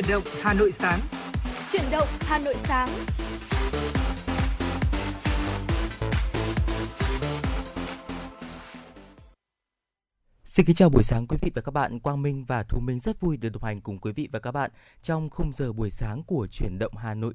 [0.00, 1.00] Chuyển động Hà Nội sáng.
[1.72, 2.88] Chuyển động Hà Nội sáng.
[10.44, 12.00] Xin kính chào buổi sáng quý vị và các bạn.
[12.00, 14.52] Quang Minh và Thu Minh rất vui được đồng hành cùng quý vị và các
[14.52, 14.70] bạn
[15.02, 17.34] trong khung giờ buổi sáng của chuyển động Hà Nội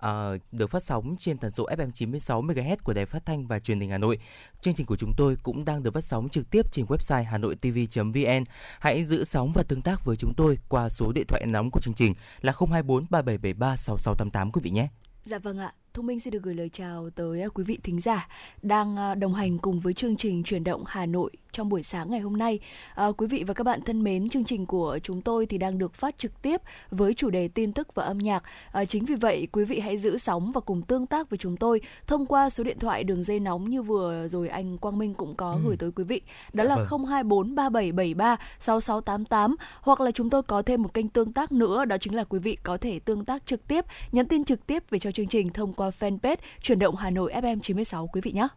[0.00, 3.58] Ờ, được phát sóng trên tần số FM 96 MHz của Đài Phát thanh và
[3.58, 4.18] Truyền hình Hà Nội.
[4.60, 8.44] Chương trình của chúng tôi cũng đang được phát sóng trực tiếp trên website hanoitv.vn.
[8.78, 11.80] Hãy giữ sóng và tương tác với chúng tôi qua số điện thoại nóng của
[11.80, 14.88] chương trình là 024 3773 6688 quý vị nhé.
[15.24, 15.72] Dạ vâng ạ.
[15.94, 18.28] Thu Minh xin được gửi lời chào tới quý vị thính giả
[18.62, 22.20] đang đồng hành cùng với chương trình chuyển động Hà Nội trong buổi sáng ngày
[22.20, 22.58] hôm nay.
[22.94, 25.78] À, quý vị và các bạn thân mến, chương trình của chúng tôi thì đang
[25.78, 28.42] được phát trực tiếp với chủ đề tin tức và âm nhạc.
[28.72, 31.56] À, chính vì vậy, quý vị hãy giữ sóng và cùng tương tác với chúng
[31.56, 35.14] tôi thông qua số điện thoại đường dây nóng như vừa rồi anh Quang Minh
[35.14, 35.60] cũng có ừ.
[35.64, 36.20] gửi tới quý vị.
[36.26, 37.04] Đó dạ là vâng.
[37.06, 41.96] 024 3773 6688 hoặc là chúng tôi có thêm một kênh tương tác nữa đó
[42.00, 44.98] chính là quý vị có thể tương tác trực tiếp, nhắn tin trực tiếp về
[44.98, 48.48] cho chương trình thông qua fanpage chuyển động Hà Nội FM 96 quý vị nhé.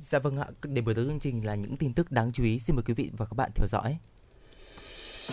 [0.00, 2.58] Dạ vâng ạ, để mở đầu chương trình là những tin tức đáng chú ý
[2.58, 3.98] xin mời quý vị và các bạn theo dõi.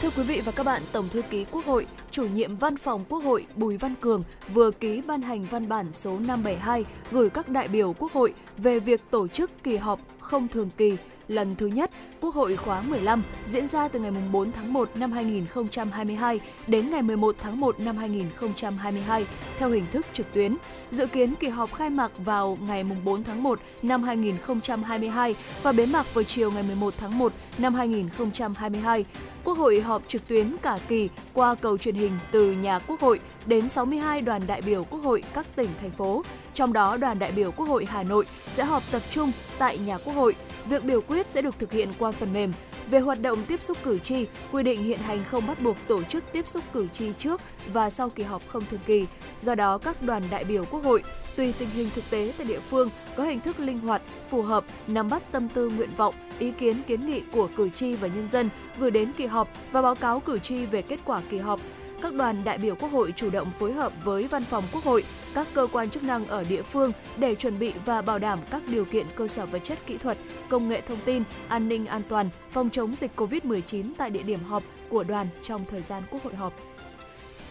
[0.02, 3.04] Thưa quý vị và các bạn, Tổng thư ký Quốc hội, chủ nhiệm Văn phòng
[3.10, 7.50] Quốc hội Bùi Văn Cường vừa ký ban hành văn bản số 572 gửi các
[7.50, 11.68] đại biểu Quốc hội về việc tổ chức kỳ họp không thường kỳ lần thứ
[11.68, 16.92] nhất, Quốc hội khóa 15 diễn ra từ ngày 4 tháng 1 năm 2022 đến
[16.92, 19.26] ngày 11 tháng 1 năm 2022
[19.58, 20.56] theo hình thức trực tuyến.
[20.92, 25.86] Dự kiến kỳ họp khai mạc vào ngày 4 tháng 1 năm 2022 và bế
[25.86, 29.06] mạc vào chiều ngày 11 tháng 1 năm 2022.
[29.44, 33.20] Quốc hội họp trực tuyến cả kỳ qua cầu truyền hình từ nhà Quốc hội
[33.46, 36.24] đến 62 đoàn đại biểu Quốc hội các tỉnh, thành phố.
[36.54, 39.98] Trong đó, đoàn đại biểu Quốc hội Hà Nội sẽ họp tập trung tại nhà
[39.98, 40.36] Quốc hội.
[40.66, 42.54] Việc biểu quyết sẽ được thực hiện qua phần mềm.
[42.92, 46.04] Về hoạt động tiếp xúc cử tri, quy định hiện hành không bắt buộc tổ
[46.04, 47.42] chức tiếp xúc cử tri trước
[47.74, 49.06] và sau kỳ họp không thường kỳ.
[49.42, 51.04] Do đó, các đoàn đại biểu Quốc hội
[51.36, 54.66] tùy tình hình thực tế tại địa phương có hình thức linh hoạt, phù hợp,
[54.88, 58.28] nắm bắt tâm tư nguyện vọng, ý kiến kiến nghị của cử tri và nhân
[58.28, 58.50] dân
[58.80, 61.60] gửi đến kỳ họp và báo cáo cử tri về kết quả kỳ họp
[62.04, 65.04] các đoàn đại biểu Quốc hội chủ động phối hợp với Văn phòng Quốc hội,
[65.36, 68.62] các cơ quan chức năng ở địa phương để chuẩn bị và bảo đảm các
[68.68, 70.18] điều kiện cơ sở vật chất kỹ thuật,
[70.50, 74.44] công nghệ thông tin, an ninh an toàn, phòng chống dịch COVID-19 tại địa điểm
[74.44, 76.54] họp của đoàn trong thời gian Quốc hội họp.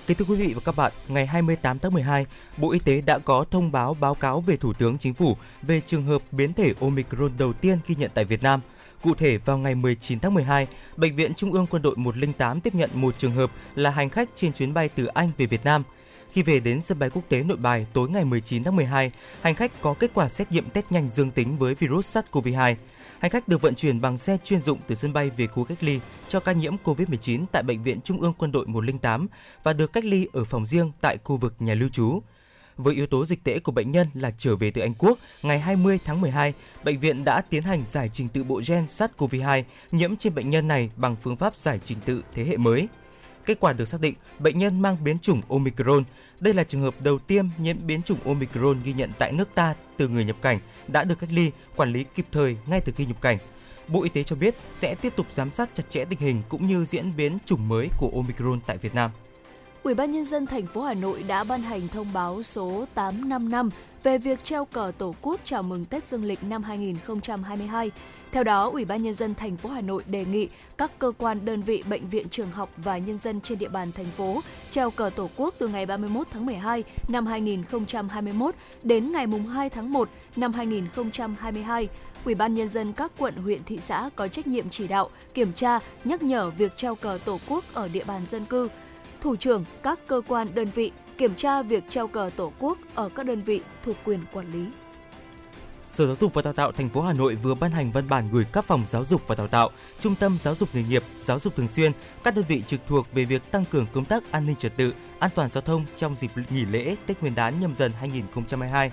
[0.06, 2.26] Kính thưa quý vị và các bạn, ngày 28 tháng 12,
[2.56, 5.80] Bộ Y tế đã có thông báo báo cáo về Thủ tướng Chính phủ về
[5.86, 8.60] trường hợp biến thể Omicron đầu tiên ghi nhận tại Việt Nam–
[9.02, 12.74] Cụ thể, vào ngày 19 tháng 12, Bệnh viện Trung ương Quân đội 108 tiếp
[12.74, 15.82] nhận một trường hợp là hành khách trên chuyến bay từ Anh về Việt Nam.
[16.32, 19.54] Khi về đến sân bay quốc tế Nội Bài tối ngày 19 tháng 12, hành
[19.54, 22.74] khách có kết quả xét nghiệm test nhanh dương tính với virus SARS-CoV-2.
[23.18, 25.82] Hành khách được vận chuyển bằng xe chuyên dụng từ sân bay về khu cách
[25.82, 29.26] ly cho ca nhiễm COVID-19 tại Bệnh viện Trung ương Quân đội 108
[29.62, 32.20] và được cách ly ở phòng riêng tại khu vực nhà lưu trú.
[32.76, 35.60] Với yếu tố dịch tễ của bệnh nhân là trở về từ Anh Quốc, ngày
[35.60, 36.52] 20 tháng 12,
[36.84, 39.62] bệnh viện đã tiến hành giải trình tự bộ gen SARS-CoV-2
[39.92, 42.88] nhiễm trên bệnh nhân này bằng phương pháp giải trình tự thế hệ mới.
[43.44, 46.04] Kết quả được xác định bệnh nhân mang biến chủng Omicron.
[46.40, 49.74] Đây là trường hợp đầu tiên nhiễm biến chủng Omicron ghi nhận tại nước ta
[49.96, 50.58] từ người nhập cảnh
[50.88, 53.38] đã được cách ly, quản lý kịp thời ngay từ khi nhập cảnh.
[53.88, 56.66] Bộ Y tế cho biết sẽ tiếp tục giám sát chặt chẽ tình hình cũng
[56.68, 59.10] như diễn biến chủng mới của Omicron tại Việt Nam.
[59.82, 63.70] Ủy ban nhân dân thành phố Hà Nội đã ban hành thông báo số 855
[64.02, 67.90] về việc treo cờ Tổ quốc chào mừng Tết Dương lịch năm 2022.
[68.32, 70.48] Theo đó, Ủy ban nhân dân thành phố Hà Nội đề nghị
[70.78, 73.92] các cơ quan, đơn vị, bệnh viện, trường học và nhân dân trên địa bàn
[73.92, 74.40] thành phố
[74.70, 79.92] treo cờ Tổ quốc từ ngày 31 tháng 12 năm 2021 đến ngày 2 tháng
[79.92, 81.88] 1 năm 2022.
[82.24, 85.52] Ủy ban nhân dân các quận, huyện, thị xã có trách nhiệm chỉ đạo, kiểm
[85.52, 88.68] tra, nhắc nhở việc treo cờ Tổ quốc ở địa bàn dân cư
[89.22, 93.08] thủ trưởng các cơ quan đơn vị kiểm tra việc treo cờ Tổ quốc ở
[93.08, 94.66] các đơn vị thuộc quyền quản lý.
[95.78, 98.28] Sở Giáo dục và Đào tạo thành phố Hà Nội vừa ban hành văn bản
[98.32, 99.70] gửi các phòng giáo dục và đào tạo,
[100.00, 101.92] trung tâm giáo dục nghề nghiệp, giáo dục thường xuyên,
[102.24, 104.94] các đơn vị trực thuộc về việc tăng cường công tác an ninh trật tự,
[105.18, 108.90] an toàn giao thông trong dịp nghỉ lễ Tết Nguyên đán nhâm dần 2022.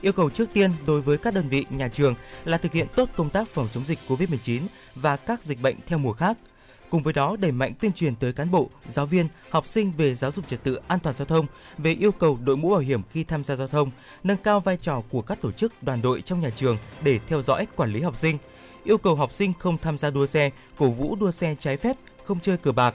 [0.00, 3.08] Yêu cầu trước tiên đối với các đơn vị nhà trường là thực hiện tốt
[3.16, 4.60] công tác phòng chống dịch COVID-19
[4.94, 6.36] và các dịch bệnh theo mùa khác–
[6.90, 10.14] Cùng với đó, đẩy mạnh tuyên truyền tới cán bộ, giáo viên, học sinh về
[10.14, 11.46] giáo dục trật tự an toàn giao thông,
[11.78, 13.90] về yêu cầu đội mũ bảo hiểm khi tham gia giao thông,
[14.22, 17.42] nâng cao vai trò của các tổ chức, đoàn đội trong nhà trường để theo
[17.42, 18.38] dõi, quản lý học sinh,
[18.84, 21.96] yêu cầu học sinh không tham gia đua xe, cổ vũ đua xe trái phép,
[22.24, 22.94] không chơi cờ bạc,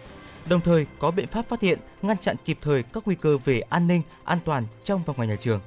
[0.50, 3.60] đồng thời có biện pháp phát hiện, ngăn chặn kịp thời các nguy cơ về
[3.60, 5.60] an ninh, an toàn trong và ngoài nhà trường.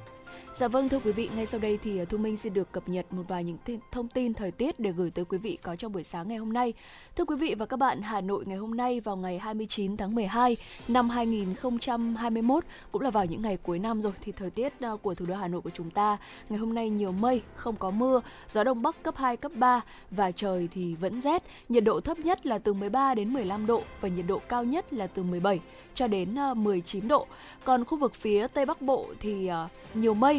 [0.55, 2.89] Dạ vâng thưa quý vị, ngay sau đây thì ờ, Thu Minh xin được cập
[2.89, 3.57] nhật một vài những
[3.91, 6.53] thông tin thời tiết để gửi tới quý vị có trong buổi sáng ngày hôm
[6.53, 6.73] nay.
[7.15, 10.15] Thưa quý vị và các bạn, Hà Nội ngày hôm nay vào ngày 29 tháng
[10.15, 10.57] 12
[10.87, 15.15] năm 2021 cũng là vào những ngày cuối năm rồi thì thời tiết ờ, của
[15.15, 16.17] thủ đô Hà Nội của chúng ta
[16.49, 19.81] ngày hôm nay nhiều mây, không có mưa, gió đông bắc cấp 2 cấp 3
[20.11, 23.83] và trời thì vẫn rét, nhiệt độ thấp nhất là từ 13 đến 15 độ
[24.01, 25.59] và nhiệt độ cao nhất là từ 17
[25.95, 27.27] cho đến ờ, 19 độ.
[27.63, 29.49] Còn khu vực phía Tây Bắc Bộ thì
[29.93, 30.38] nhiều mây,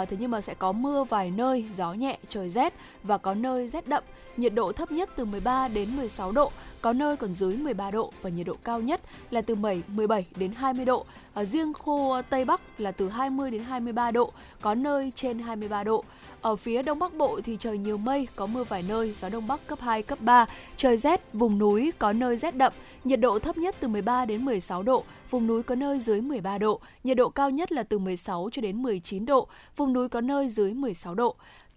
[0.00, 3.34] à, thế nhưng mà sẽ có mưa vài nơi, gió nhẹ, trời rét và có
[3.34, 4.02] nơi rét đậm.
[4.36, 8.12] Nhiệt độ thấp nhất từ 13 đến 16 độ, có nơi còn dưới 13 độ
[8.22, 9.00] và nhiệt độ cao nhất
[9.30, 11.06] là từ 7, 17 đến 20 độ.
[11.34, 15.38] Ở riêng khu ờ, Tây Bắc là từ 20 đến 23 độ, có nơi trên
[15.38, 16.04] 23 độ.
[16.40, 19.46] Ở phía Đông Bắc Bộ thì trời nhiều mây, có mưa vài nơi, gió Đông
[19.46, 20.46] Bắc cấp 2, cấp 3,
[20.76, 22.72] trời rét, vùng núi có nơi rét đậm,
[23.04, 26.58] nhiệt độ thấp nhất từ 13 đến 16 độ, vùng núi có nơi dưới 13
[26.58, 30.20] độ, nhiệt độ cao nhất là từ 16 cho đến 19 độ, vùng núi có
[30.20, 31.36] nơi dưới 16 độ.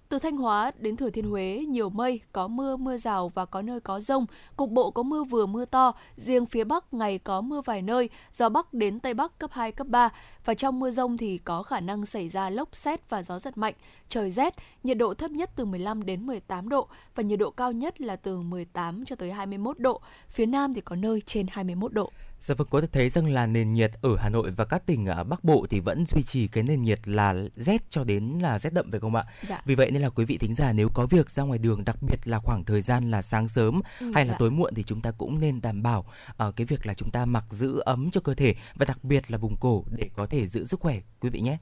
[0.09, 3.61] Từ Thanh Hóa đến Thừa Thiên Huế, nhiều mây, có mưa, mưa rào và có
[3.61, 4.25] nơi có rông.
[4.55, 8.09] Cục bộ có mưa vừa mưa to, riêng phía Bắc ngày có mưa vài nơi,
[8.33, 10.09] gió Bắc đến Tây Bắc cấp 2, cấp 3.
[10.45, 13.57] Và trong mưa rông thì có khả năng xảy ra lốc xét và gió giật
[13.57, 13.73] mạnh,
[14.09, 17.71] trời rét, nhiệt độ thấp nhất từ 15 đến 18 độ và nhiệt độ cao
[17.71, 20.01] nhất là từ 18 cho tới 21 độ.
[20.29, 22.11] Phía Nam thì có nơi trên 21 độ.
[22.39, 25.05] Dạ vâng, có thể thấy rằng là nền nhiệt ở Hà Nội và các tỉnh
[25.05, 28.59] ở Bắc Bộ thì vẫn duy trì cái nền nhiệt là rét cho đến là
[28.59, 29.23] rét đậm phải không ạ?
[29.47, 29.61] Dạ.
[29.65, 31.97] Vì vậy nên là quý vị thính giả nếu có việc ra ngoài đường, đặc
[32.01, 34.37] biệt là khoảng thời gian là sáng sớm ừ, hay là dạ.
[34.39, 36.05] tối muộn thì chúng ta cũng nên đảm bảo
[36.47, 39.31] uh, cái việc là chúng ta mặc giữ ấm cho cơ thể và đặc biệt
[39.31, 41.57] là vùng cổ để có thể giữ sức khỏe quý vị nhé.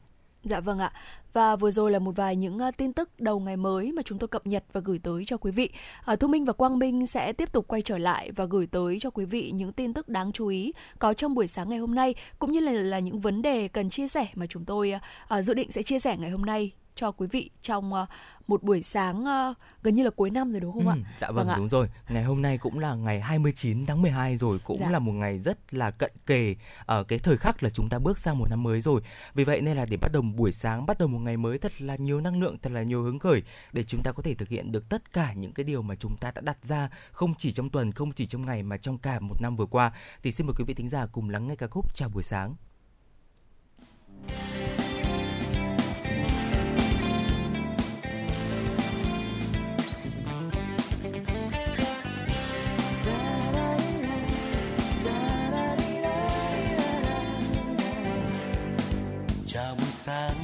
[0.45, 0.91] Dạ vâng ạ.
[1.33, 4.19] Và vừa rồi là một vài những ờ, tin tức đầu ngày mới mà chúng
[4.19, 5.69] tôi cập nhật và gửi tới cho quý vị.
[6.05, 8.97] À, Thu Minh và Quang Minh sẽ tiếp tục quay trở lại và gửi tới
[9.01, 11.95] cho quý vị những tin tức đáng chú ý có trong buổi sáng ngày hôm
[11.95, 14.93] nay cũng như là là những vấn đề cần chia sẻ mà chúng tôi
[15.27, 18.09] à, dự định sẽ chia sẻ ngày hôm nay cho quý vị trong uh,
[18.47, 20.95] một buổi sáng uh, gần như là cuối năm rồi đúng không ừ, ạ?
[21.19, 21.89] Dạ vâng, vâng đúng rồi.
[22.09, 24.89] Ngày hôm nay cũng là ngày 29 tháng 12 rồi, cũng dạ.
[24.89, 26.55] là một ngày rất là cận kề
[26.85, 29.01] ở cái thời khắc là chúng ta bước sang một năm mới rồi.
[29.33, 31.81] Vì vậy nên là để bắt đầu buổi sáng, bắt đầu một ngày mới thật
[31.81, 33.43] là nhiều năng lượng, thật là nhiều hứng khởi
[33.73, 36.17] để chúng ta có thể thực hiện được tất cả những cái điều mà chúng
[36.17, 39.19] ta đã đặt ra không chỉ trong tuần, không chỉ trong ngày mà trong cả
[39.19, 39.91] một năm vừa qua.
[40.23, 42.55] Thì xin mời quý vị thính giả cùng lắng nghe ca khúc chào buổi sáng.
[60.05, 60.35] Sáng.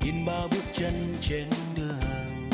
[0.00, 1.44] Nhìn bao bước chân trên
[1.76, 2.50] đường,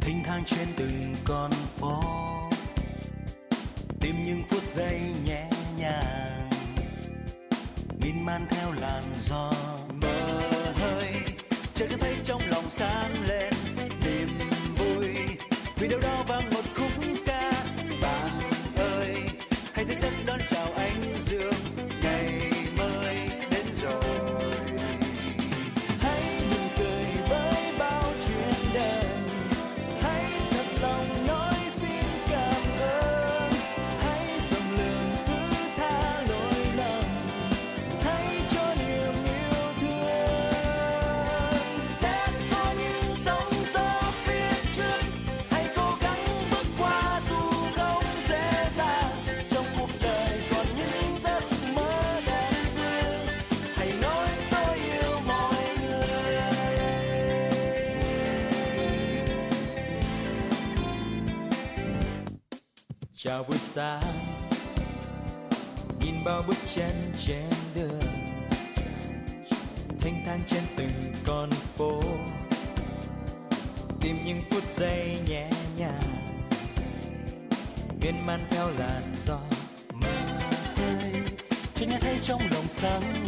[0.00, 2.02] thênh thang trên từng con phố.
[4.00, 5.00] Tìm những phút giây
[63.28, 64.02] chào buổi sáng.
[66.00, 68.02] Nhìn bao bước chân trên đường.
[70.00, 72.02] Thanh thang trên từng con phố.
[74.00, 76.38] Tìm những phút giây nhẹ nhàng.
[78.02, 79.40] Miên man theo làn gió
[79.92, 80.08] mơ
[80.76, 81.22] ơi
[81.74, 83.27] cho nghe thấy trong lòng sáng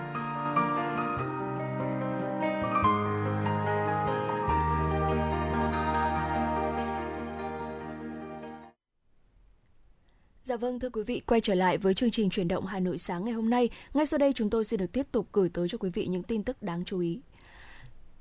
[10.51, 12.97] Dạ vâng thưa quý vị, quay trở lại với chương trình chuyển động Hà Nội
[12.97, 13.69] sáng ngày hôm nay.
[13.93, 16.23] Ngay sau đây chúng tôi xin được tiếp tục gửi tới cho quý vị những
[16.23, 17.19] tin tức đáng chú ý.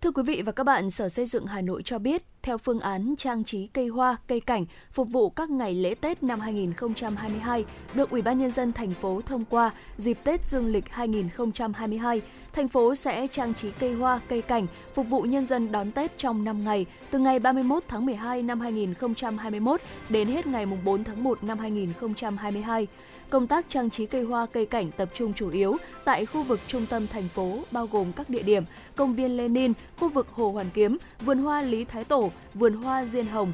[0.02, 2.80] Thưa quý vị và các bạn, Sở Xây dựng Hà Nội cho biết, theo phương
[2.80, 7.64] án trang trí cây hoa, cây cảnh phục vụ các ngày lễ Tết năm 2022
[7.94, 12.68] được Ủy ban nhân dân thành phố thông qua dịp Tết Dương lịch 2022, thành
[12.68, 16.44] phố sẽ trang trí cây hoa, cây cảnh phục vụ nhân dân đón Tết trong
[16.44, 21.44] 5 ngày, từ ngày 31 tháng 12 năm 2021 đến hết ngày 4 tháng 1
[21.44, 22.86] năm 2022
[23.30, 26.60] công tác trang trí cây hoa cây cảnh tập trung chủ yếu tại khu vực
[26.66, 28.64] trung tâm thành phố bao gồm các địa điểm
[28.96, 33.04] công viên Lenin, khu vực Hồ Hoàn Kiếm, vườn hoa Lý Thái Tổ, vườn hoa
[33.04, 33.52] Diên Hồng,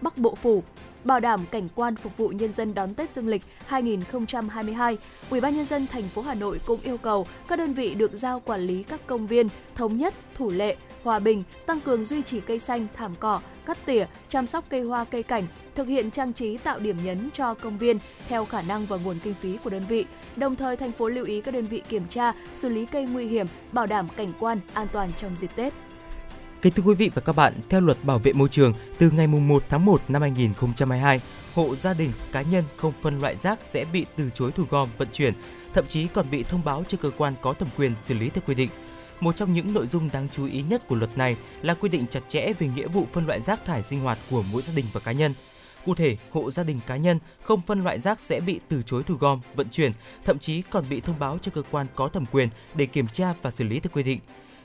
[0.00, 0.62] Bắc Bộ Phủ,
[1.04, 4.98] bảo đảm cảnh quan phục vụ nhân dân đón Tết Dương lịch 2022.
[5.30, 8.12] Ủy ban nhân dân thành phố Hà Nội cũng yêu cầu các đơn vị được
[8.12, 12.22] giao quản lý các công viên thống nhất, thủ lệ, hòa bình, tăng cường duy
[12.22, 16.10] trì cây xanh, thảm cỏ, cắt tỉa, chăm sóc cây hoa cây cảnh, thực hiện
[16.10, 19.58] trang trí tạo điểm nhấn cho công viên theo khả năng và nguồn kinh phí
[19.64, 20.06] của đơn vị.
[20.36, 23.26] Đồng thời thành phố lưu ý các đơn vị kiểm tra, xử lý cây nguy
[23.26, 25.72] hiểm, bảo đảm cảnh quan an toàn trong dịp Tết.
[26.62, 29.26] Kính thưa quý vị và các bạn, theo luật bảo vệ môi trường, từ ngày
[29.26, 31.20] 1 tháng 1 năm 2022,
[31.54, 34.88] hộ gia đình, cá nhân không phân loại rác sẽ bị từ chối thu gom,
[34.98, 35.34] vận chuyển,
[35.74, 38.42] thậm chí còn bị thông báo cho cơ quan có thẩm quyền xử lý theo
[38.46, 38.70] quy định.
[39.22, 42.06] Một trong những nội dung đáng chú ý nhất của luật này là quy định
[42.10, 44.84] chặt chẽ về nghĩa vụ phân loại rác thải sinh hoạt của mỗi gia đình
[44.92, 45.34] và cá nhân.
[45.84, 49.02] Cụ thể, hộ gia đình cá nhân không phân loại rác sẽ bị từ chối
[49.02, 49.92] thu gom, vận chuyển,
[50.24, 53.34] thậm chí còn bị thông báo cho cơ quan có thẩm quyền để kiểm tra
[53.42, 54.20] và xử lý theo quy định.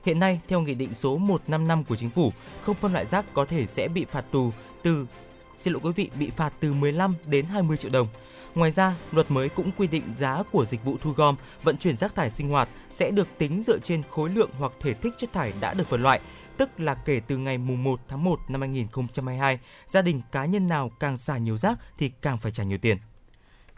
[0.06, 3.46] Hiện nay, theo Nghị định số 155 của Chính phủ, không phân loại rác có
[3.46, 4.52] thể sẽ bị phạt tù
[4.84, 5.06] từ
[5.58, 8.08] xin lỗi quý vị, bị phạt từ 15 đến 20 triệu đồng.
[8.56, 11.98] Ngoài ra, luật mới cũng quy định giá của dịch vụ thu gom, vận chuyển
[11.98, 15.34] rác thải sinh hoạt sẽ được tính dựa trên khối lượng hoặc thể tích chất
[15.34, 16.22] thải đã được phân loại,
[16.58, 20.68] tức là kể từ ngày mùng 1 tháng 1 năm 2022, gia đình cá nhân
[20.68, 22.98] nào càng xả nhiều rác thì càng phải trả nhiều tiền.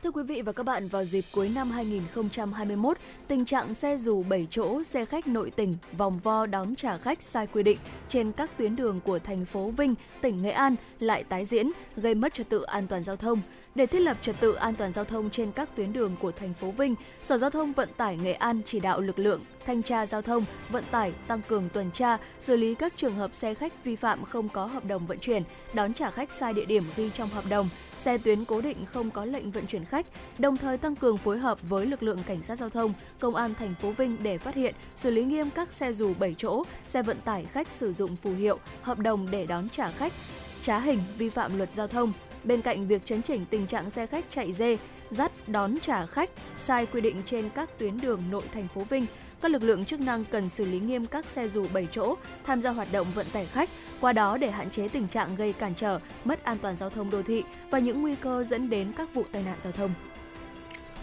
[0.04, 4.24] Thưa quý vị và các bạn, vào dịp cuối năm 2021, tình trạng xe dù
[4.24, 7.78] 7 chỗ, xe khách nội tỉnh vòng vo đón trả khách sai quy định
[8.08, 12.16] trên các tuyến đường của thành phố Vinh, tỉnh Nghệ An lại tái diễn, gây
[12.16, 13.42] mất trật tự an toàn giao thông.
[13.76, 16.54] Để thiết lập trật tự an toàn giao thông trên các tuyến đường của thành
[16.54, 20.06] phố Vinh, Sở Giao thông Vận tải Nghệ An chỉ đạo lực lượng thanh tra
[20.06, 23.84] giao thông, vận tải tăng cường tuần tra, xử lý các trường hợp xe khách
[23.84, 27.10] vi phạm không có hợp đồng vận chuyển, đón trả khách sai địa điểm ghi
[27.14, 30.06] trong hợp đồng, xe tuyến cố định không có lệnh vận chuyển khách,
[30.40, 33.54] đồng thời tăng cường phối hợp với lực lượng cảnh sát giao thông, công an
[33.60, 37.04] thành phố Vinh để phát hiện, xử lý nghiêm các xe dù 7 chỗ, xe
[37.04, 40.14] vận tải khách sử dụng phù hiệu, hợp đồng để đón trả khách,
[40.62, 42.14] trá hình vi phạm luật giao thông.
[42.50, 44.78] Bên cạnh việc chấn chỉnh tình trạng xe khách chạy dê,
[45.10, 49.06] dắt đón trả khách sai quy định trên các tuyến đường nội thành phố Vinh,
[49.42, 52.16] các lực lượng chức năng cần xử lý nghiêm các xe dù 7 chỗ
[52.46, 53.70] tham gia hoạt động vận tải khách,
[54.02, 57.10] qua đó để hạn chế tình trạng gây cản trở, mất an toàn giao thông
[57.10, 59.94] đô thị và những nguy cơ dẫn đến các vụ tai nạn giao thông.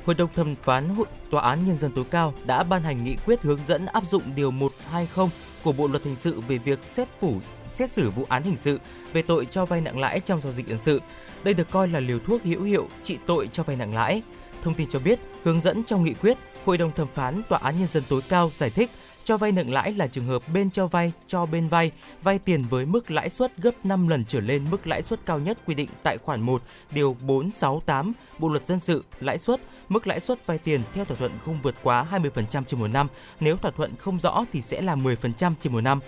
[0.06, 3.16] Hội đồng thẩm phán Hội Tòa án Nhân dân tối cao đã ban hành nghị
[3.26, 5.28] quyết hướng dẫn áp dụng Điều 120
[5.64, 7.34] của Bộ Luật Hình sự về việc xét phủ
[7.68, 8.80] xét xử vụ án hình sự
[9.12, 11.00] về tội cho vay nặng lãi trong giao dịch dân sự.
[11.46, 14.22] Đây được coi là liều thuốc hữu hiệu trị tội cho vay nặng lãi.
[14.62, 17.78] Thông tin cho biết, hướng dẫn trong nghị quyết, Hội đồng thẩm phán Tòa án
[17.78, 18.90] Nhân dân tối cao giải thích
[19.24, 21.90] cho vay nặng lãi là trường hợp bên cho vay cho bên vay
[22.22, 25.38] vay tiền với mức lãi suất gấp 5 lần trở lên mức lãi suất cao
[25.38, 30.06] nhất quy định tại khoản 1 điều 468 Bộ luật dân sự, lãi suất, mức
[30.06, 33.08] lãi suất vay tiền theo thỏa thuận không vượt quá 20% trên một năm,
[33.40, 36.00] nếu thỏa thuận không rõ thì sẽ là 10% trên một năm.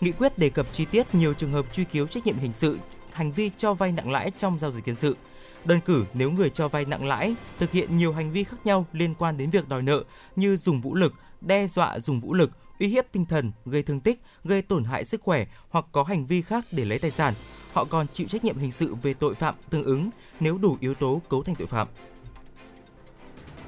[0.00, 2.78] Nghị quyết đề cập chi tiết nhiều trường hợp truy cứu trách nhiệm hình sự
[3.12, 5.16] hành vi cho vay nặng lãi trong giao dịch dân sự.
[5.64, 8.86] Đơn cử nếu người cho vay nặng lãi thực hiện nhiều hành vi khác nhau
[8.92, 10.04] liên quan đến việc đòi nợ
[10.36, 14.00] như dùng vũ lực, đe dọa dùng vũ lực, uy hiếp tinh thần, gây thương
[14.00, 17.34] tích, gây tổn hại sức khỏe hoặc có hành vi khác để lấy tài sản.
[17.72, 20.94] Họ còn chịu trách nhiệm hình sự về tội phạm tương ứng nếu đủ yếu
[20.94, 21.88] tố cấu thành tội phạm.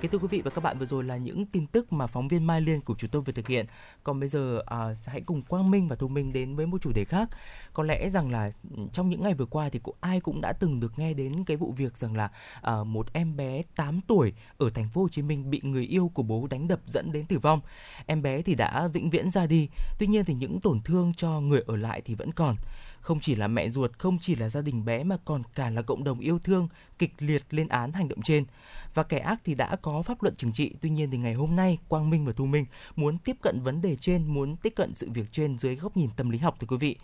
[0.05, 2.29] Kính thưa quý vị và các bạn, vừa rồi là những tin tức mà phóng
[2.29, 3.67] viên Mai Liên của chúng tôi vừa thực hiện.
[4.03, 6.93] Còn bây giờ à, hãy cùng Quang Minh và Thu Minh đến với một chủ
[6.93, 7.29] đề khác.
[7.73, 10.53] Có lẽ rằng là ừ, trong những ngày vừa qua thì cũng ai cũng đã
[10.53, 12.31] từng được nghe đến cái vụ việc rằng là
[12.63, 16.11] à, một em bé 8 tuổi ở thành phố Hồ Chí Minh bị người yêu
[16.15, 17.61] của bố đánh đập dẫn đến tử vong.
[18.07, 19.69] Em bé thì đã vĩnh viễn ra đi.
[19.99, 22.57] Tuy nhiên thì những tổn thương cho người ở lại thì vẫn còn
[23.05, 25.83] không chỉ là mẹ ruột, không chỉ là gia đình bé mà còn cả là
[25.83, 26.69] cộng đồng yêu thương
[26.99, 28.45] kịch liệt lên án hành động trên.
[28.95, 31.57] Và kẻ ác thì đã có pháp luật trừng trị, tuy nhiên thì ngày hôm
[31.57, 34.95] nay Quang Minh và Thu Minh muốn tiếp cận vấn đề trên, muốn tiếp cận
[34.95, 36.97] sự việc trên dưới góc nhìn tâm lý học thưa quý vị.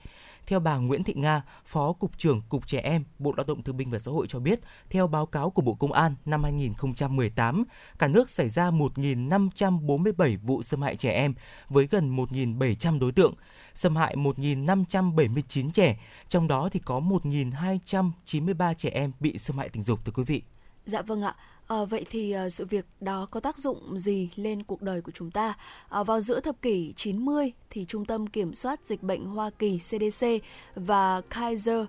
[0.46, 3.76] Theo bà Nguyễn Thị Nga, Phó Cục trưởng Cục Trẻ Em, Bộ Lao động Thương
[3.76, 7.64] binh và Xã hội cho biết, theo báo cáo của Bộ Công an năm 2018,
[7.98, 11.34] cả nước xảy ra 1.547 vụ xâm hại trẻ em
[11.68, 13.34] với gần 1.700 đối tượng,
[13.74, 15.98] xâm hại 1.579 trẻ,
[16.28, 20.42] trong đó thì có 1.293 trẻ em bị xâm hại tình dục thưa quý vị.
[20.84, 21.34] Dạ vâng ạ.
[21.66, 25.12] À, vậy thì uh, sự việc đó có tác dụng gì lên cuộc đời của
[25.14, 25.54] chúng ta?
[25.88, 29.78] À, vào giữa thập kỷ 90 thì Trung tâm Kiểm soát Dịch bệnh Hoa Kỳ
[29.78, 30.26] CDC
[30.74, 31.84] và Kaiser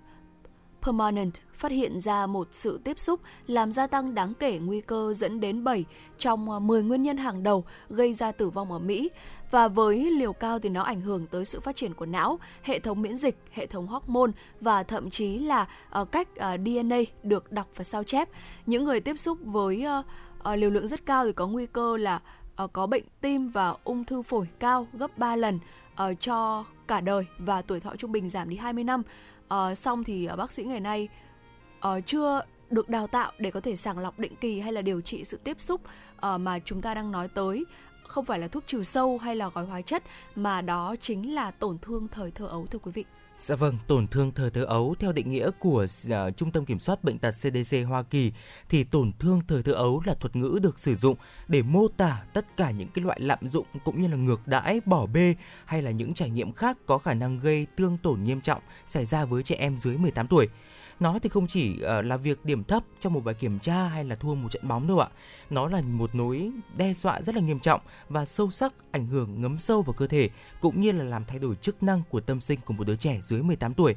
[0.81, 5.13] Permanent phát hiện ra một sự tiếp xúc làm gia tăng đáng kể nguy cơ
[5.15, 5.85] dẫn đến 7
[6.17, 9.09] trong 10 nguyên nhân hàng đầu gây ra tử vong ở Mỹ
[9.51, 12.79] và với liều cao thì nó ảnh hưởng tới sự phát triển của não, hệ
[12.79, 15.67] thống miễn dịch, hệ thống hormone và thậm chí là
[16.01, 18.29] uh, cách ờ, uh, DNA được đọc và sao chép.
[18.65, 20.05] Những người tiếp xúc với uh,
[20.51, 22.21] uh, liều lượng rất cao thì có nguy cơ là
[22.63, 25.59] uh, có bệnh tim và ung thư phổi cao gấp 3 lần
[25.93, 29.03] uh, cho cả đời và tuổi thọ trung bình giảm đi 20 năm.
[29.53, 31.07] Uh, xong thì uh, bác sĩ ngày nay
[31.87, 35.01] uh, chưa được đào tạo để có thể sàng lọc định kỳ hay là điều
[35.01, 35.81] trị sự tiếp xúc
[36.15, 37.65] uh, mà chúng ta đang nói tới
[38.11, 40.03] không phải là thuốc trừ sâu hay là gói hóa chất
[40.35, 43.05] mà đó chính là tổn thương thời thơ ấu thưa quý vị.
[43.37, 46.79] Dạ vâng, tổn thương thời thơ ấu theo định nghĩa của uh, Trung tâm Kiểm
[46.79, 48.31] soát Bệnh tật CDC Hoa Kỳ
[48.69, 52.23] thì tổn thương thời thơ ấu là thuật ngữ được sử dụng để mô tả
[52.33, 55.81] tất cả những cái loại lạm dụng cũng như là ngược đãi, bỏ bê hay
[55.81, 59.25] là những trải nghiệm khác có khả năng gây thương tổn nghiêm trọng xảy ra
[59.25, 60.47] với trẻ em dưới 18 tuổi
[61.01, 64.03] nó thì không chỉ uh, là việc điểm thấp trong một bài kiểm tra hay
[64.03, 65.07] là thua một trận bóng đâu ạ.
[65.49, 69.41] Nó là một nỗi đe dọa rất là nghiêm trọng và sâu sắc ảnh hưởng
[69.41, 70.29] ngấm sâu vào cơ thể
[70.61, 73.19] cũng như là làm thay đổi chức năng của tâm sinh của một đứa trẻ
[73.23, 73.95] dưới 18 tuổi.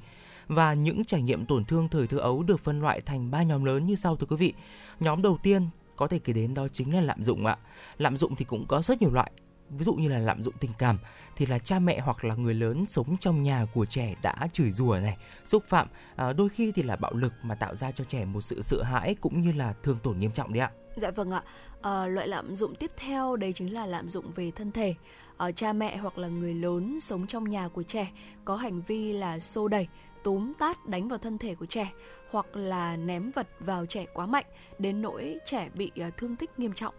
[0.48, 3.64] Và những trải nghiệm tổn thương thời thơ ấu được phân loại thành ba nhóm
[3.64, 4.52] lớn như sau thưa quý vị.
[5.00, 7.56] Nhóm đầu tiên có thể kể đến đó chính là lạm dụng ạ.
[7.98, 9.30] Lạm dụng thì cũng có rất nhiều loại
[9.70, 10.98] ví dụ như là lạm dụng tình cảm
[11.36, 14.70] thì là cha mẹ hoặc là người lớn sống trong nhà của trẻ đã chửi
[14.70, 18.04] rủa này xúc phạm à, đôi khi thì là bạo lực mà tạo ra cho
[18.04, 21.10] trẻ một sự sợ hãi cũng như là thương tổn nghiêm trọng đấy ạ Dạ
[21.10, 21.42] vâng ạ.
[21.82, 24.94] À, loại lạm dụng tiếp theo đấy chính là lạm dụng về thân thể.
[25.36, 28.12] À, cha mẹ hoặc là người lớn sống trong nhà của trẻ
[28.44, 29.88] có hành vi là xô đẩy,
[30.24, 31.92] túm tát đánh vào thân thể của trẻ
[32.30, 34.46] hoặc là ném vật vào trẻ quá mạnh
[34.78, 36.94] đến nỗi trẻ bị ờ, thương tích nghiêm trọng.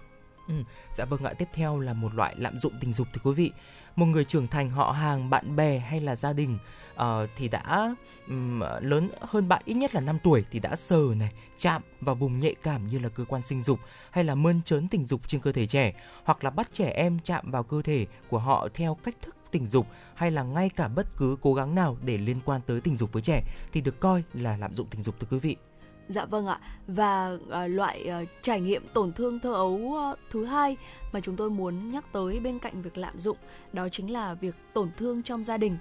[0.48, 0.54] Ừ,
[0.94, 3.52] dạ vâng ạ, tiếp theo là một loại lạm dụng tình dục thì quý vị.
[3.96, 6.58] Một người trưởng thành họ hàng, bạn bè hay là gia đình
[6.94, 7.96] uh, thì đã
[8.28, 12.16] um, lớn hơn bạn ít nhất là 5 tuổi thì đã sờ này, chạm vào
[12.16, 13.80] vùng nhạy cảm như là cơ quan sinh dục
[14.12, 17.20] hay là mơn trớn tình dục trên cơ thể trẻ hoặc là bắt trẻ em
[17.24, 20.88] chạm vào cơ thể của họ theo cách thức tình dục hay là ngay cả
[20.88, 24.00] bất cứ cố gắng nào để liên quan tới tình dục với trẻ thì được
[24.00, 25.56] coi là lạm dụng tình dục thưa quý vị.
[26.08, 26.60] Dạ vâng ạ.
[26.88, 30.78] Và uh, loại uh, trải nghiệm tổn thương thơ ấu uh, thứ hai
[31.12, 33.38] mà chúng tôi muốn nhắc tới bên cạnh việc lạm dụng
[33.74, 35.78] đó chính là việc tổn thương trong gia đình.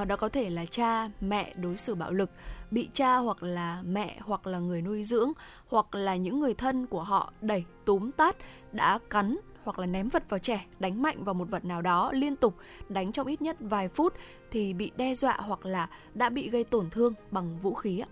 [0.00, 2.30] Uh, đó có thể là cha, mẹ đối xử bạo lực,
[2.70, 5.32] bị cha hoặc là mẹ hoặc là người nuôi dưỡng
[5.68, 8.36] hoặc là những người thân của họ đẩy, túm tát,
[8.72, 12.12] đã cắn hoặc là ném vật vào trẻ, đánh mạnh vào một vật nào đó
[12.12, 12.54] liên tục,
[12.88, 14.14] đánh trong ít nhất vài phút
[14.50, 18.08] thì bị đe dọa hoặc là đã bị gây tổn thương bằng vũ khí ạ.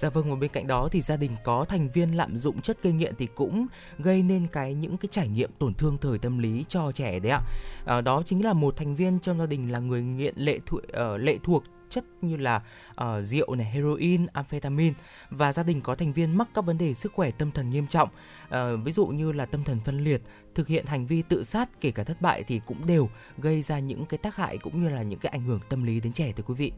[0.00, 2.82] Dạ vâng, và bên cạnh đó thì gia đình có thành viên lạm dụng chất
[2.82, 3.66] gây nghiện thì cũng
[3.98, 7.32] gây nên cái những cái trải nghiệm tổn thương thời tâm lý cho trẻ đấy
[7.32, 7.40] ạ.
[7.86, 10.80] À, đó chính là một thành viên trong gia đình là người nghiện lệ thuộc
[10.82, 14.94] uh, ờ, lệ thuộc chất như là uh, rượu này, heroin, amphetamine
[15.30, 17.86] và gia đình có thành viên mắc các vấn đề sức khỏe tâm thần nghiêm
[17.86, 18.08] trọng,
[18.44, 20.22] uh, ví dụ như là tâm thần phân liệt,
[20.54, 23.08] thực hiện hành vi tự sát kể cả thất bại thì cũng đều
[23.38, 26.00] gây ra những cái tác hại cũng như là những cái ảnh hưởng tâm lý
[26.00, 26.72] đến trẻ thưa quý vị.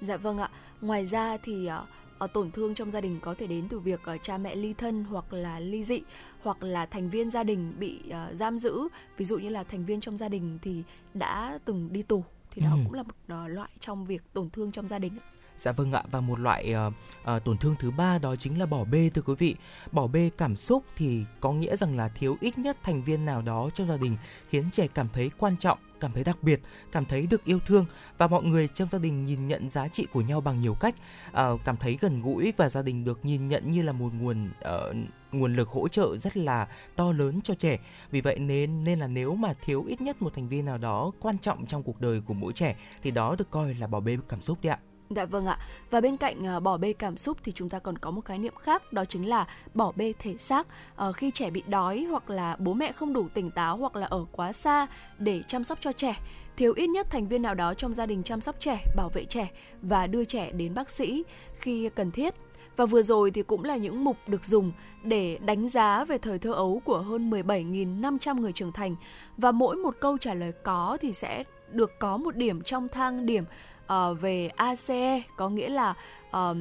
[0.00, 0.50] Dạ vâng ạ.
[0.80, 1.88] Ngoài ra thì uh,
[2.32, 5.04] tổn thương trong gia đình có thể đến từ việc uh, cha mẹ ly thân
[5.04, 6.00] hoặc là ly dị
[6.42, 9.84] hoặc là thành viên gia đình bị uh, giam giữ ví dụ như là thành
[9.84, 10.82] viên trong gia đình thì
[11.14, 12.78] đã từng đi tù thì đó ừ.
[12.84, 15.12] cũng là một uh, loại trong việc tổn thương trong gia đình
[15.58, 16.92] Dạ vâng ạ và một loại uh,
[17.36, 19.56] uh, tổn thương thứ ba đó chính là bỏ bê thưa quý vị.
[19.92, 23.42] Bỏ bê cảm xúc thì có nghĩa rằng là thiếu ít nhất thành viên nào
[23.42, 24.16] đó trong gia đình
[24.48, 26.60] khiến trẻ cảm thấy quan trọng, cảm thấy đặc biệt,
[26.92, 27.86] cảm thấy được yêu thương
[28.18, 30.94] và mọi người trong gia đình nhìn nhận giá trị của nhau bằng nhiều cách,
[31.30, 34.50] uh, cảm thấy gần gũi và gia đình được nhìn nhận như là một nguồn
[34.60, 34.96] uh,
[35.32, 37.78] nguồn lực hỗ trợ rất là to lớn cho trẻ.
[38.10, 41.12] Vì vậy nên nên là nếu mà thiếu ít nhất một thành viên nào đó
[41.20, 44.16] quan trọng trong cuộc đời của mỗi trẻ thì đó được coi là bỏ bê
[44.28, 44.78] cảm xúc đấy ạ.
[45.10, 45.58] Dạ vâng ạ.
[45.90, 48.38] Và bên cạnh uh, bỏ bê cảm xúc thì chúng ta còn có một khái
[48.38, 50.66] niệm khác đó chính là bỏ bê thể xác.
[51.08, 54.06] Uh, khi trẻ bị đói hoặc là bố mẹ không đủ tỉnh táo hoặc là
[54.06, 54.86] ở quá xa
[55.18, 56.16] để chăm sóc cho trẻ,
[56.56, 59.24] thiếu ít nhất thành viên nào đó trong gia đình chăm sóc trẻ, bảo vệ
[59.24, 59.50] trẻ
[59.82, 61.24] và đưa trẻ đến bác sĩ
[61.60, 62.34] khi cần thiết.
[62.76, 66.38] Và vừa rồi thì cũng là những mục được dùng để đánh giá về thời
[66.38, 68.96] thơ ấu của hơn 17.500 người trưởng thành.
[69.36, 73.26] Và mỗi một câu trả lời có thì sẽ được có một điểm trong thang
[73.26, 73.44] điểm
[73.92, 75.94] uh, về ACE có nghĩa là
[76.36, 76.56] uh,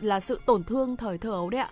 [0.00, 1.70] là sự tổn thương thời thơ ấu đấy ạ.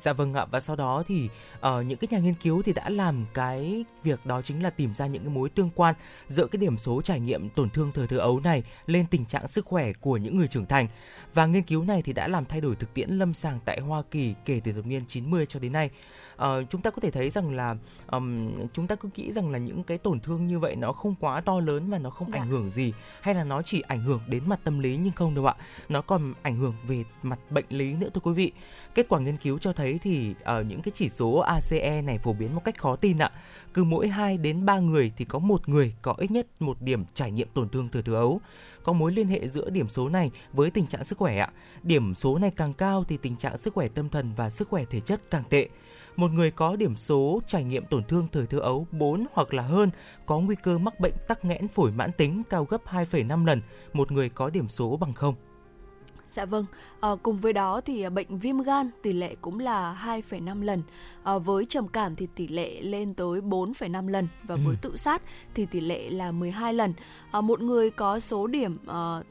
[0.00, 2.90] Dạ vâng ạ và sau đó thì uh, những cái nhà nghiên cứu thì đã
[2.90, 5.94] làm cái việc đó chính là tìm ra những cái mối tương quan
[6.26, 9.48] giữa cái điểm số trải nghiệm tổn thương thời thơ ấu này lên tình trạng
[9.48, 10.88] sức khỏe của những người trưởng thành.
[11.34, 14.02] Và nghiên cứu này thì đã làm thay đổi thực tiễn lâm sàng tại Hoa
[14.10, 15.90] Kỳ kể từ thập niên 90 cho đến nay
[16.40, 17.76] uh, chúng ta có thể thấy rằng là
[18.06, 21.14] um, chúng ta cứ nghĩ rằng là những cái tổn thương như vậy nó không
[21.20, 22.38] quá to lớn và nó không dạ.
[22.38, 25.34] ảnh hưởng gì hay là nó chỉ ảnh hưởng đến mặt tâm lý nhưng không
[25.34, 25.54] đâu ạ.
[25.88, 28.52] Nó còn ảnh hưởng về mặt bệnh lý nữa thưa quý vị.
[28.94, 32.18] Kết quả nghiên cứu cho thấy thì ở uh, những cái chỉ số ACE này
[32.18, 33.30] phổ biến một cách khó tin ạ.
[33.74, 37.04] Cứ mỗi 2 đến 3 người thì có một người có ít nhất một điểm
[37.14, 38.40] trải nghiệm tổn thương thừa thừa ấu.
[38.82, 41.50] Có mối liên hệ giữa điểm số này với tình trạng sức khỏe ạ.
[41.82, 44.84] Điểm số này càng cao thì tình trạng sức khỏe tâm thần và sức khỏe
[44.90, 45.68] thể chất càng tệ
[46.16, 49.62] một người có điểm số trải nghiệm tổn thương thời thơ ấu 4 hoặc là
[49.62, 49.90] hơn
[50.26, 54.12] có nguy cơ mắc bệnh tắc nghẽn phổi mãn tính cao gấp 2,5 lần một
[54.12, 55.34] người có điểm số bằng không.
[56.30, 56.66] Dạ vâng,
[57.00, 60.82] à, cùng với đó thì bệnh viêm gan tỷ lệ cũng là 2,5 lần.
[61.22, 64.76] À, với trầm cảm thì tỷ lệ lên tới 4,5 lần và với ừ.
[64.82, 65.22] tự sát
[65.54, 66.94] thì tỷ lệ là 12 lần.
[67.30, 69.26] À, một người có số điểm uh,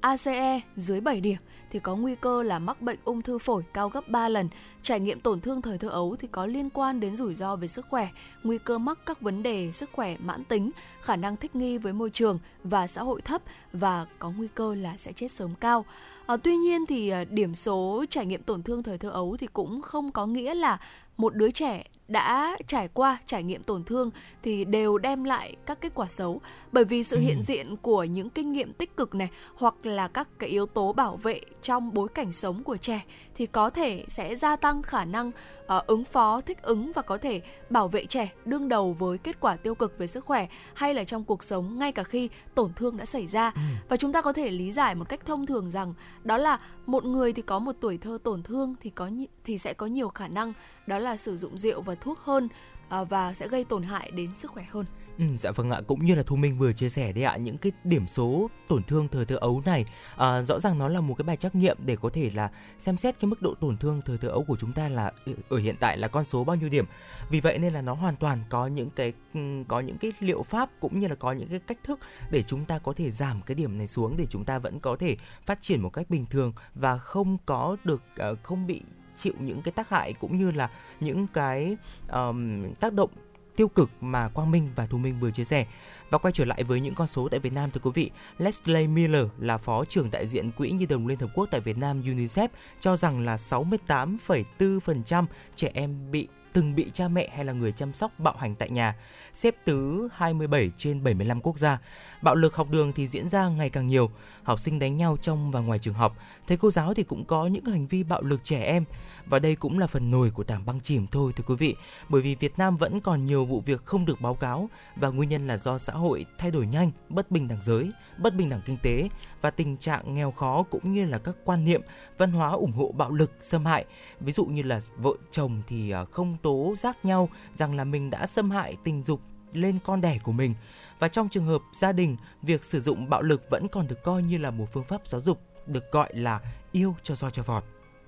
[0.00, 1.36] ACE dưới 7 điểm
[1.72, 4.48] thì có nguy cơ là mắc bệnh ung thư phổi cao gấp 3 lần.
[4.82, 7.68] Trải nghiệm tổn thương thời thơ ấu thì có liên quan đến rủi ro về
[7.68, 8.08] sức khỏe,
[8.42, 10.70] nguy cơ mắc các vấn đề sức khỏe mãn tính,
[11.02, 14.74] khả năng thích nghi với môi trường và xã hội thấp và có nguy cơ
[14.74, 15.84] là sẽ chết sớm cao.
[16.26, 19.46] À, tuy nhiên thì à, điểm số trải nghiệm tổn thương thời thơ ấu thì
[19.46, 20.78] cũng không có nghĩa là
[21.16, 24.10] một đứa trẻ đã trải qua trải nghiệm tổn thương
[24.42, 26.40] thì đều đem lại các kết quả xấu
[26.72, 27.22] bởi vì sự ừ.
[27.22, 30.92] hiện diện của những kinh nghiệm tích cực này hoặc là các cái yếu tố
[30.92, 35.04] bảo vệ trong bối cảnh sống của trẻ thì có thể sẽ gia tăng khả
[35.04, 39.18] năng uh, ứng phó thích ứng và có thể bảo vệ trẻ đương đầu với
[39.18, 42.28] kết quả tiêu cực về sức khỏe hay là trong cuộc sống ngay cả khi
[42.54, 43.60] tổn thương đã xảy ra ừ.
[43.88, 45.94] và chúng ta có thể lý giải một cách thông thường rằng
[46.24, 49.10] đó là một người thì có một tuổi thơ tổn thương thì có
[49.44, 50.52] thì sẽ có nhiều khả năng
[50.86, 52.48] đó là sử dụng rượu và thuốc hơn
[52.88, 54.86] à, và sẽ gây tổn hại đến sức khỏe hơn
[55.18, 57.58] Ừ, dạ vâng ạ, cũng như là Thu Minh vừa chia sẻ đấy ạ, những
[57.58, 59.84] cái điểm số tổn thương thời thơ ấu này
[60.16, 62.96] à, rõ ràng nó là một cái bài trắc nghiệm để có thể là xem
[62.96, 65.58] xét cái mức độ tổn thương thời thơ ấu của chúng ta là ừ, ở
[65.58, 66.84] hiện tại là con số bao nhiêu điểm.
[67.30, 70.42] Vì vậy nên là nó hoàn toàn có những cái ừ, có những cái liệu
[70.42, 71.98] pháp cũng như là có những cái cách thức
[72.30, 74.96] để chúng ta có thể giảm cái điểm này xuống để chúng ta vẫn có
[74.96, 78.82] thể phát triển một cách bình thường và không có được ờ, không bị
[79.16, 80.70] chịu những cái tác hại cũng như là
[81.00, 81.76] những cái
[82.08, 83.10] um, tác động
[83.56, 85.66] tiêu cực mà Quang Minh và Thu Minh vừa chia sẻ.
[86.10, 88.86] Và quay trở lại với những con số tại Việt Nam thưa quý vị, Leslie
[88.86, 92.02] Miller là phó trưởng đại diện Quỹ Nhi đồng Liên Hợp Quốc tại Việt Nam
[92.02, 92.48] UNICEF
[92.80, 97.92] cho rằng là 68,4% trẻ em bị từng bị cha mẹ hay là người chăm
[97.94, 98.96] sóc bạo hành tại nhà,
[99.32, 101.78] xếp thứ 27 trên 75 quốc gia.
[102.22, 104.10] Bạo lực học đường thì diễn ra ngày càng nhiều,
[104.42, 107.46] học sinh đánh nhau trong và ngoài trường học, thầy cô giáo thì cũng có
[107.46, 108.84] những hành vi bạo lực trẻ em
[109.26, 111.74] và đây cũng là phần nổi của tảng băng chìm thôi thưa quý vị,
[112.08, 115.28] bởi vì Việt Nam vẫn còn nhiều vụ việc không được báo cáo và nguyên
[115.28, 118.60] nhân là do xã hội thay đổi nhanh, bất bình đẳng giới, bất bình đẳng
[118.66, 119.08] kinh tế
[119.40, 121.82] và tình trạng nghèo khó cũng như là các quan niệm
[122.18, 123.84] văn hóa ủng hộ bạo lực xâm hại.
[124.20, 128.10] Ví dụ như là vợ chồng thì à, không tố giác nhau rằng là mình
[128.10, 129.20] đã xâm hại tình dục
[129.52, 130.54] lên con đẻ của mình.
[130.98, 134.22] Và trong trường hợp gia đình, việc sử dụng bạo lực vẫn còn được coi
[134.22, 136.40] như là một phương pháp giáo dục được gọi là
[136.72, 137.64] yêu cho roi cho vọt.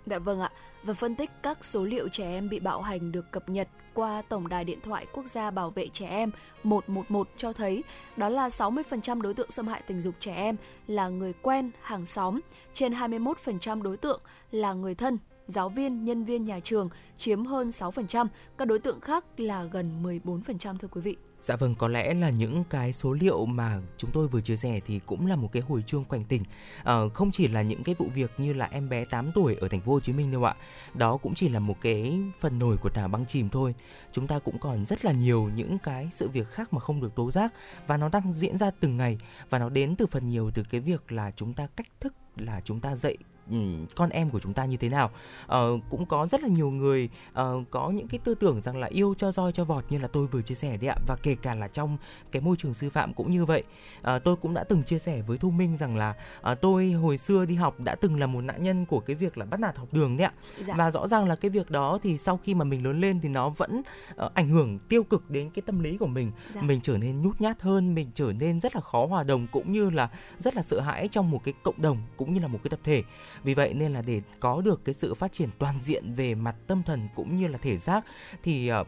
[0.06, 0.50] Dạ vâng ạ.
[0.82, 4.22] Và phân tích các số liệu trẻ em bị bạo hành được cập nhật qua
[4.28, 6.30] Tổng đài điện thoại quốc gia bảo vệ trẻ em
[6.62, 7.84] 111 cho thấy
[8.16, 12.06] đó là 60% đối tượng xâm hại tình dục trẻ em là người quen, hàng
[12.06, 12.40] xóm,
[12.72, 17.68] trên 21% đối tượng là người thân, giáo viên, nhân viên nhà trường chiếm hơn
[17.68, 18.26] 6%,
[18.58, 21.16] các đối tượng khác là gần 14% thưa quý vị.
[21.40, 24.80] Dạ vâng, có lẽ là những cái số liệu mà chúng tôi vừa chia sẻ
[24.86, 26.42] thì cũng là một cái hồi chuông cảnh tỉnh.
[26.84, 29.68] À, không chỉ là những cái vụ việc như là em bé 8 tuổi ở
[29.68, 30.56] thành phố Hồ Chí Minh đâu ạ.
[30.94, 33.74] Đó cũng chỉ là một cái phần nổi của tảng băng chìm thôi.
[34.12, 37.14] Chúng ta cũng còn rất là nhiều những cái sự việc khác mà không được
[37.14, 37.52] tố giác
[37.86, 39.18] và nó đang diễn ra từng ngày
[39.50, 42.60] và nó đến từ phần nhiều từ cái việc là chúng ta cách thức là
[42.64, 43.16] chúng ta dạy
[43.50, 45.10] um, con em của chúng ta như thế nào.
[45.44, 47.08] Uh, cũng có rất là nhiều người
[47.40, 50.08] uh, có những cái tư tưởng rằng là yêu cho roi cho vọt như là
[50.08, 51.96] tôi vừa chia sẻ đấy ạ và kể cả là trong
[52.32, 53.62] cái môi trường sư phạm cũng như vậy.
[54.00, 56.14] Uh, tôi cũng đã từng chia sẻ với thu minh rằng là
[56.50, 59.38] uh, tôi hồi xưa đi học đã từng là một nạn nhân của cái việc
[59.38, 60.32] là bắt nạt học đường đấy ạ.
[60.60, 60.74] Dạ.
[60.76, 63.28] và rõ ràng là cái việc đó thì sau khi mà mình lớn lên thì
[63.28, 63.82] nó vẫn
[64.24, 66.32] uh, ảnh hưởng tiêu cực đến cái tâm lý của mình.
[66.50, 66.62] Dạ.
[66.62, 69.72] mình trở nên nhút nhát hơn mình trở nên rất là khó hòa đồng cũng
[69.72, 72.58] như là rất là sợ hãi trong một cái cộng đồng cũng như là một
[72.62, 73.02] cái tập thể
[73.44, 76.56] vì vậy nên là để có được cái sự phát triển toàn diện về mặt
[76.66, 78.04] tâm thần cũng như là thể xác
[78.42, 78.86] thì uh,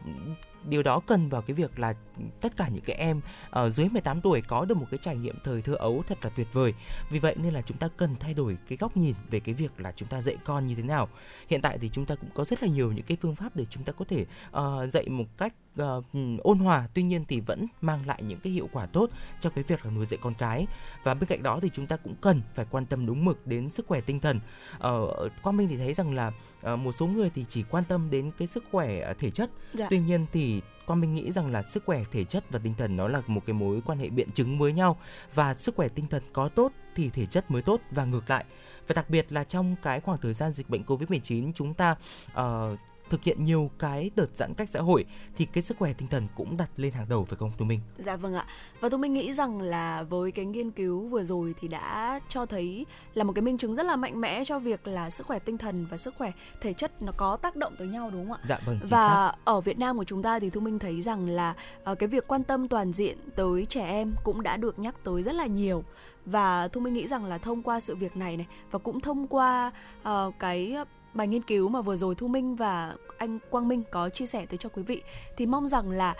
[0.69, 1.93] điều đó cần vào cái việc là
[2.41, 5.35] tất cả những cái em ở dưới 18 tuổi có được một cái trải nghiệm
[5.43, 6.73] thời thơ ấu thật là tuyệt vời.
[7.09, 9.79] Vì vậy nên là chúng ta cần thay đổi cái góc nhìn về cái việc
[9.79, 11.09] là chúng ta dạy con như thế nào.
[11.47, 13.65] Hiện tại thì chúng ta cũng có rất là nhiều những cái phương pháp để
[13.69, 14.25] chúng ta có thể
[14.57, 16.05] uh, dạy một cách uh,
[16.43, 19.09] ôn hòa tuy nhiên thì vẫn mang lại những cái hiệu quả tốt
[19.39, 20.67] trong cái việc là nuôi dạy con cái
[21.03, 23.69] và bên cạnh đó thì chúng ta cũng cần phải quan tâm đúng mực đến
[23.69, 24.39] sức khỏe tinh thần
[24.75, 26.31] uh, quang minh thì thấy rằng là
[26.73, 29.87] uh, một số người thì chỉ quan tâm đến cái sức khỏe thể chất dạ.
[29.89, 32.97] tuy nhiên thì Quang Minh nghĩ rằng là sức khỏe thể chất và tinh thần
[32.97, 34.97] nó là một cái mối quan hệ biện chứng với nhau
[35.33, 38.45] và sức khỏe tinh thần có tốt thì thể chất mới tốt và ngược lại.
[38.87, 41.95] Và đặc biệt là trong cái khoảng thời gian dịch bệnh Covid-19 chúng ta
[42.39, 45.05] uh, thực hiện nhiều cái đợt giãn cách xã hội
[45.37, 47.79] thì cái sức khỏe tinh thần cũng đặt lên hàng đầu phải không Thu Minh?
[47.97, 48.45] Dạ vâng ạ.
[48.79, 52.45] Và Thu Minh nghĩ rằng là với cái nghiên cứu vừa rồi thì đã cho
[52.45, 55.39] thấy là một cái minh chứng rất là mạnh mẽ cho việc là sức khỏe
[55.39, 58.37] tinh thần và sức khỏe thể chất nó có tác động tới nhau đúng không
[58.37, 58.43] ạ?
[58.47, 58.79] Dạ vâng.
[58.83, 59.31] Và xác.
[59.45, 61.53] ở Việt Nam của chúng ta thì Thu Minh thấy rằng là
[61.91, 65.23] uh, cái việc quan tâm toàn diện tới trẻ em cũng đã được nhắc tới
[65.23, 65.83] rất là nhiều
[66.25, 69.27] và thu minh nghĩ rằng là thông qua sự việc này này và cũng thông
[69.27, 70.77] qua uh, cái
[71.13, 74.45] bài nghiên cứu mà vừa rồi Thu Minh và anh Quang Minh có chia sẻ
[74.45, 75.01] tới cho quý vị
[75.37, 76.15] thì mong rằng là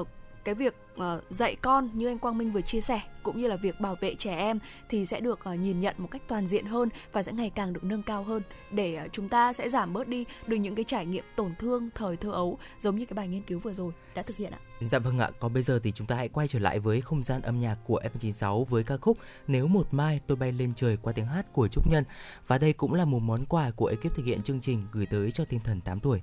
[0.00, 0.08] uh,
[0.44, 3.56] cái việc uh, dạy con như anh Quang Minh vừa chia sẻ cũng như là
[3.56, 6.66] việc bảo vệ trẻ em thì sẽ được uh, nhìn nhận một cách toàn diện
[6.66, 9.92] hơn và sẽ ngày càng được nâng cao hơn để uh, chúng ta sẽ giảm
[9.92, 13.14] bớt đi được những cái trải nghiệm tổn thương thời thơ ấu giống như cái
[13.14, 14.58] bài nghiên cứu vừa rồi đã thực hiện ạ.
[14.80, 17.22] Dạ vâng ạ, còn bây giờ thì chúng ta hãy quay trở lại với không
[17.22, 20.96] gian âm nhạc của F96 với ca khúc Nếu một mai tôi bay lên trời
[21.02, 22.04] qua tiếng hát của Trúc Nhân
[22.46, 25.32] và đây cũng là một món quà của ekip thực hiện chương trình gửi tới
[25.32, 26.20] cho tinh thần 8 tuổi.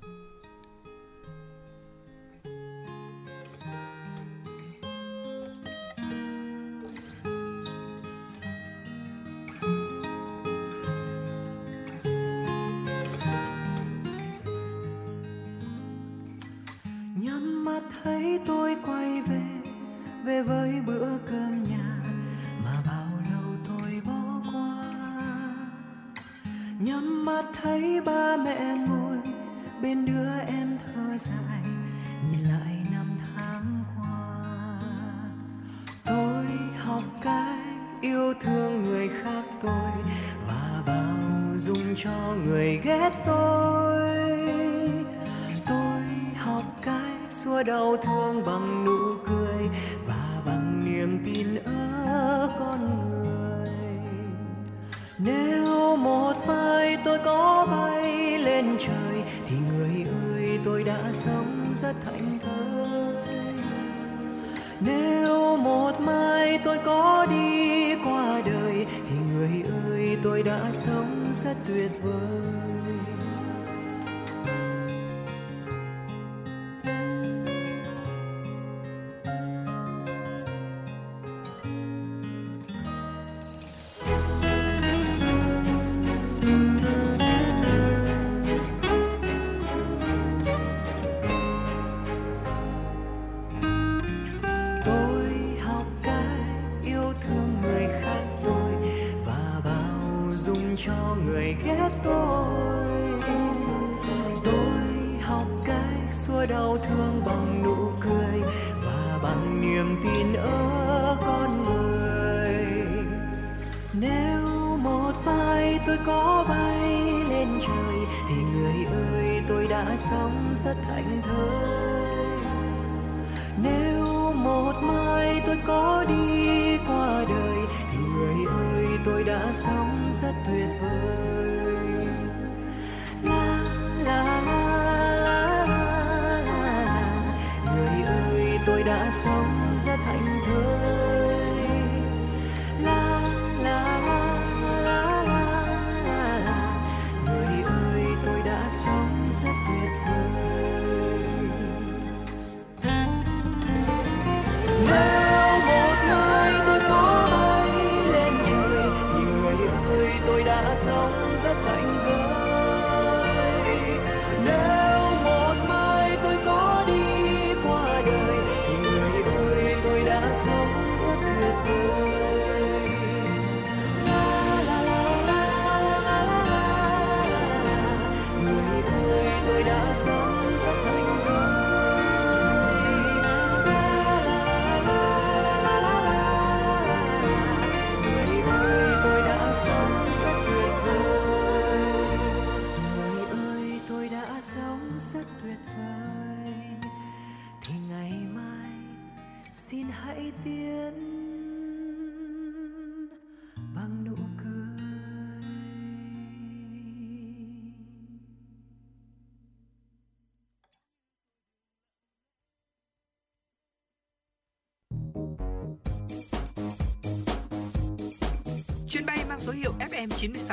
[66.00, 72.69] Mai tôi có đi qua đời thì người ơi, tôi đã sống rất tuyệt vời.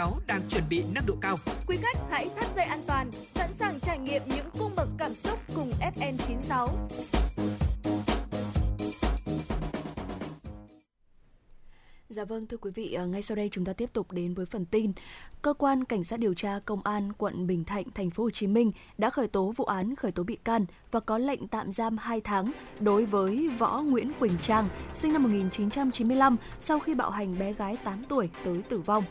[0.08, 1.36] FM96 đang chuẩn bị nâng độ cao.
[1.68, 5.14] Quý khách hãy thắt dây an toàn, sẵn sàng trải nghiệm những cung bậc cảm
[5.14, 6.68] xúc cùng FN96.
[12.10, 14.46] Dạ vâng thưa quý vị, ờ, ngay sau đây chúng ta tiếp tục đến với
[14.46, 14.92] phần tin.
[15.42, 18.48] Cơ quan cảnh sát điều tra công an quận Bình Thạnh, thành phố Hồ Chí
[18.48, 21.98] Minh đã khởi tố vụ án khởi tố bị can và có lệnh tạm giam
[21.98, 27.40] 2 tháng đối với Võ Nguyễn Quỳnh Trang, sinh năm 1995 sau khi bạo hành
[27.40, 29.04] bé gái 8 tuổi tới tử vong.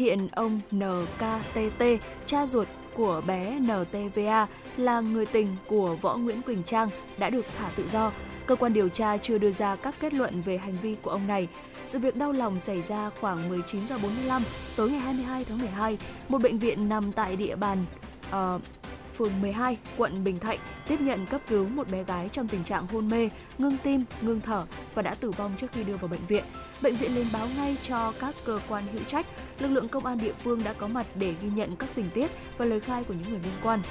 [0.00, 1.84] Hiện ông NKTT,
[2.26, 7.46] cha ruột của bé NTVA là người tình của Võ Nguyễn Quỳnh Trang đã được
[7.58, 8.12] thả tự do.
[8.46, 11.26] Cơ quan điều tra chưa đưa ra các kết luận về hành vi của ông
[11.26, 11.48] này.
[11.86, 14.42] Sự việc đau lòng xảy ra khoảng 19 giờ 45
[14.76, 15.98] tối ngày 22 tháng 12.
[16.28, 17.84] Một bệnh viện nằm tại địa bàn
[18.28, 18.62] uh,
[19.20, 22.86] phường 12, quận Bình Thạnh tiếp nhận cấp cứu một bé gái trong tình trạng
[22.86, 23.28] hôn mê,
[23.58, 26.44] ngưng tim, ngưng thở và đã tử vong trước khi đưa vào bệnh viện.
[26.82, 29.26] Bệnh viện lên báo ngay cho các cơ quan hữu trách.
[29.58, 32.30] Lực lượng công an địa phương đã có mặt để ghi nhận các tình tiết
[32.58, 33.82] và lời khai của những người liên quan.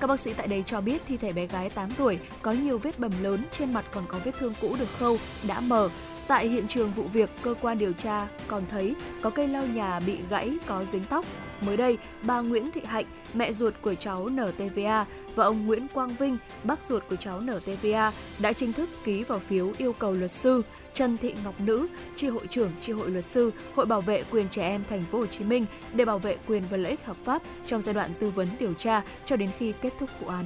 [0.00, 2.78] Các bác sĩ tại đây cho biết thi thể bé gái 8 tuổi có nhiều
[2.78, 5.90] vết bầm lớn, trên mặt còn có vết thương cũ được khâu, đã mờ.
[6.26, 10.00] Tại hiện trường vụ việc, cơ quan điều tra còn thấy có cây lau nhà
[10.00, 11.24] bị gãy có dính tóc.
[11.66, 16.16] Mới đây, bà Nguyễn Thị Hạnh, mẹ ruột của cháu NTVA và ông Nguyễn Quang
[16.16, 20.30] Vinh, bác ruột của cháu NTVA đã chính thức ký vào phiếu yêu cầu luật
[20.30, 20.62] sư
[20.94, 24.48] Trần Thị Ngọc Nữ, tri hội trưởng tri hội luật sư, Hội bảo vệ quyền
[24.48, 27.16] trẻ em thành phố Hồ Chí Minh để bảo vệ quyền và lợi ích hợp
[27.24, 30.44] pháp trong giai đoạn tư vấn điều tra cho đến khi kết thúc vụ án.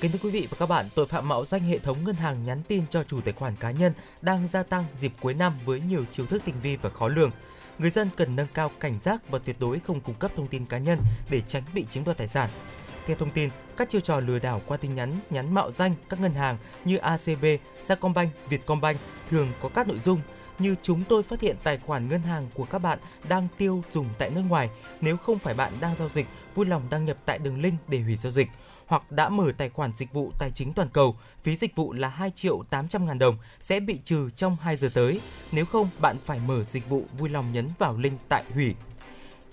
[0.00, 2.44] Kính thưa quý vị và các bạn, tội phạm mạo danh hệ thống ngân hàng
[2.44, 5.80] nhắn tin cho chủ tài khoản cá nhân đang gia tăng dịp cuối năm với
[5.80, 7.30] nhiều chiêu thức tinh vi và khó lường.
[7.78, 10.66] Người dân cần nâng cao cảnh giác và tuyệt đối không cung cấp thông tin
[10.66, 10.98] cá nhân
[11.30, 12.50] để tránh bị chiếm đoạt tài sản.
[13.06, 16.20] Theo thông tin, các chiêu trò lừa đảo qua tin nhắn nhắn mạo danh các
[16.20, 17.44] ngân hàng như ACB,
[17.80, 20.20] Sacombank, Vietcombank thường có các nội dung
[20.58, 24.06] như chúng tôi phát hiện tài khoản ngân hàng của các bạn đang tiêu dùng
[24.18, 24.70] tại nước ngoài.
[25.00, 28.00] Nếu không phải bạn đang giao dịch, vui lòng đăng nhập tại đường link để
[28.00, 28.48] hủy giao dịch
[28.86, 32.08] hoặc đã mở tài khoản dịch vụ tài chính toàn cầu, phí dịch vụ là
[32.08, 35.20] 2 triệu 800 ngàn đồng sẽ bị trừ trong 2 giờ tới.
[35.52, 38.74] Nếu không, bạn phải mở dịch vụ vui lòng nhấn vào link tại hủy.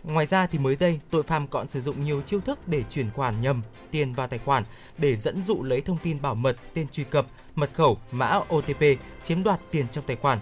[0.03, 3.11] Ngoài ra thì mới đây, tội phạm còn sử dụng nhiều chiêu thức để chuyển
[3.11, 3.61] khoản nhầm
[3.91, 4.63] tiền vào tài khoản
[4.97, 7.25] để dẫn dụ lấy thông tin bảo mật, tên truy cập,
[7.55, 8.83] mật khẩu, mã OTP
[9.23, 10.39] chiếm đoạt tiền trong tài khoản.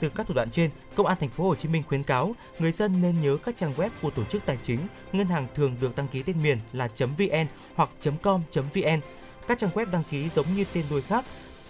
[0.00, 2.72] Từ các thủ đoạn trên, Công an thành phố Hồ Chí Minh khuyến cáo người
[2.72, 4.78] dân nên nhớ các trang web của tổ chức tài chính,
[5.12, 7.90] ngân hàng thường được đăng ký tên miền là .vn hoặc
[8.22, 9.00] .com.vn.
[9.48, 11.24] Các trang web đăng ký giống như tên đuôi khác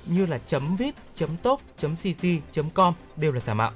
[0.07, 0.39] như là
[0.79, 0.95] .vip,
[1.43, 2.27] .top, .cc,
[2.75, 3.73] .com đều là giả mạo.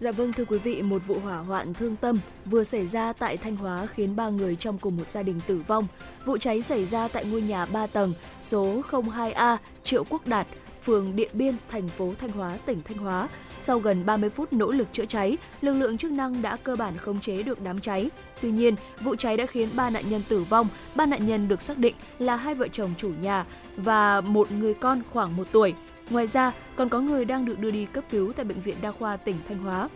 [0.00, 3.36] Dạ vâng thưa quý vị, một vụ hỏa hoạn thương tâm vừa xảy ra tại
[3.36, 5.86] Thanh Hóa khiến ba người trong cùng một gia đình tử vong.
[6.24, 10.46] Vụ cháy xảy ra tại ngôi nhà 3 tầng số 02A Triệu Quốc Đạt,
[10.88, 13.28] phường Điện Biên, thành phố Thanh Hóa, tỉnh Thanh Hóa.
[13.60, 16.98] Sau gần 30 phút nỗ lực chữa cháy, lực lượng chức năng đã cơ bản
[16.98, 18.10] khống chế được đám cháy.
[18.42, 20.68] Tuy nhiên, vụ cháy đã khiến ba nạn nhân tử vong.
[20.94, 23.44] Ba nạn nhân được xác định là hai vợ chồng chủ nhà
[23.76, 25.74] và một người con khoảng 1 tuổi.
[26.10, 28.92] Ngoài ra, còn có người đang được đưa đi cấp cứu tại Bệnh viện Đa
[28.92, 29.88] khoa tỉnh Thanh Hóa.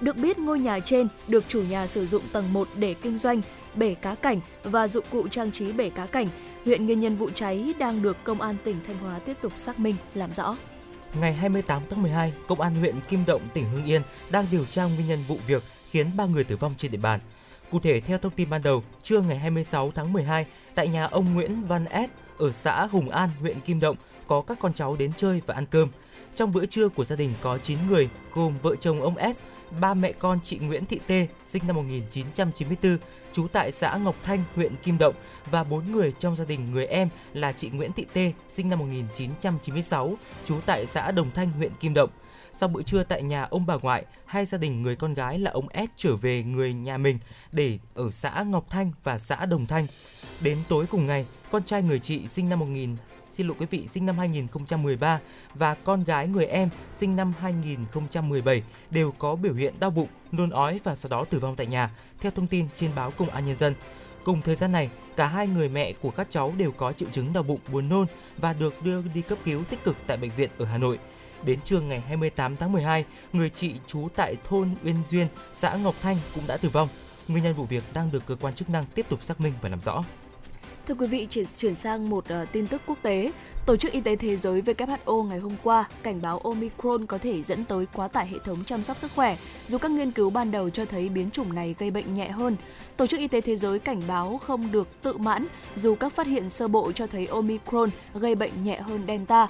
[0.00, 3.40] Được biết ngôi nhà trên được chủ nhà sử dụng tầng 1 để kinh doanh.
[3.74, 6.28] bể cá cảnh và dụng cụ trang trí bể cá cảnh.
[6.64, 9.78] Hiện nguyên nhân vụ cháy đang được Công an tỉnh Thanh Hóa tiếp tục xác
[9.78, 10.56] minh, làm rõ.
[11.20, 14.84] Ngày 28 tháng 12, Công an huyện Kim Động, tỉnh Hưng Yên đang điều tra
[14.84, 17.20] nguyên nhân vụ việc khiến 3 người tử vong trên địa bàn.
[17.70, 21.34] Cụ thể, theo thông tin ban đầu, trưa ngày 26 tháng 12, tại nhà ông
[21.34, 23.96] Nguyễn Văn S ở xã Hùng An, huyện Kim Động,
[24.26, 25.88] có các con cháu đến chơi và ăn cơm.
[26.34, 29.38] Trong bữa trưa của gia đình có 9 người, gồm vợ chồng ông S,
[29.80, 32.98] ba mẹ con chị Nguyễn Thị Tê, sinh năm 1994,
[33.32, 35.14] trú tại xã Ngọc Thanh, huyện Kim Động
[35.50, 38.78] và bốn người trong gia đình người em là chị Nguyễn Thị Tê, sinh năm
[38.78, 42.10] 1996, trú tại xã Đồng Thanh, huyện Kim Động.
[42.52, 45.50] Sau bữa trưa tại nhà ông bà ngoại, hai gia đình người con gái là
[45.50, 47.18] ông S trở về người nhà mình
[47.52, 49.86] để ở xã Ngọc Thanh và xã Đồng Thanh.
[50.40, 52.96] Đến tối cùng ngày, con trai người chị sinh năm 1000
[53.32, 55.20] xin lỗi quý vị, sinh năm 2013
[55.54, 60.50] và con gái người em sinh năm 2017 đều có biểu hiện đau bụng, nôn
[60.50, 63.46] ói và sau đó tử vong tại nhà, theo thông tin trên báo Công an
[63.46, 63.74] Nhân dân.
[64.24, 67.32] Cùng thời gian này, cả hai người mẹ của các cháu đều có triệu chứng
[67.32, 68.06] đau bụng, buồn nôn
[68.38, 70.98] và được đưa đi cấp cứu tích cực tại bệnh viện ở Hà Nội.
[71.46, 75.94] Đến trưa ngày 28 tháng 12, người chị trú tại thôn Uyên Duyên, xã Ngọc
[76.02, 76.88] Thanh cũng đã tử vong.
[77.28, 79.68] Nguyên nhân vụ việc đang được cơ quan chức năng tiếp tục xác minh và
[79.68, 80.04] làm rõ.
[80.88, 83.32] Thưa quý vị, chuyển, chuyển sang một uh, tin tức quốc tế.
[83.66, 87.42] Tổ chức Y tế Thế giới WHO ngày hôm qua cảnh báo Omicron có thể
[87.42, 90.50] dẫn tới quá tải hệ thống chăm sóc sức khỏe, dù các nghiên cứu ban
[90.50, 92.56] đầu cho thấy biến chủng này gây bệnh nhẹ hơn.
[92.96, 96.26] Tổ chức Y tế Thế giới cảnh báo không được tự mãn dù các phát
[96.26, 99.48] hiện sơ bộ cho thấy Omicron gây bệnh nhẹ hơn Delta.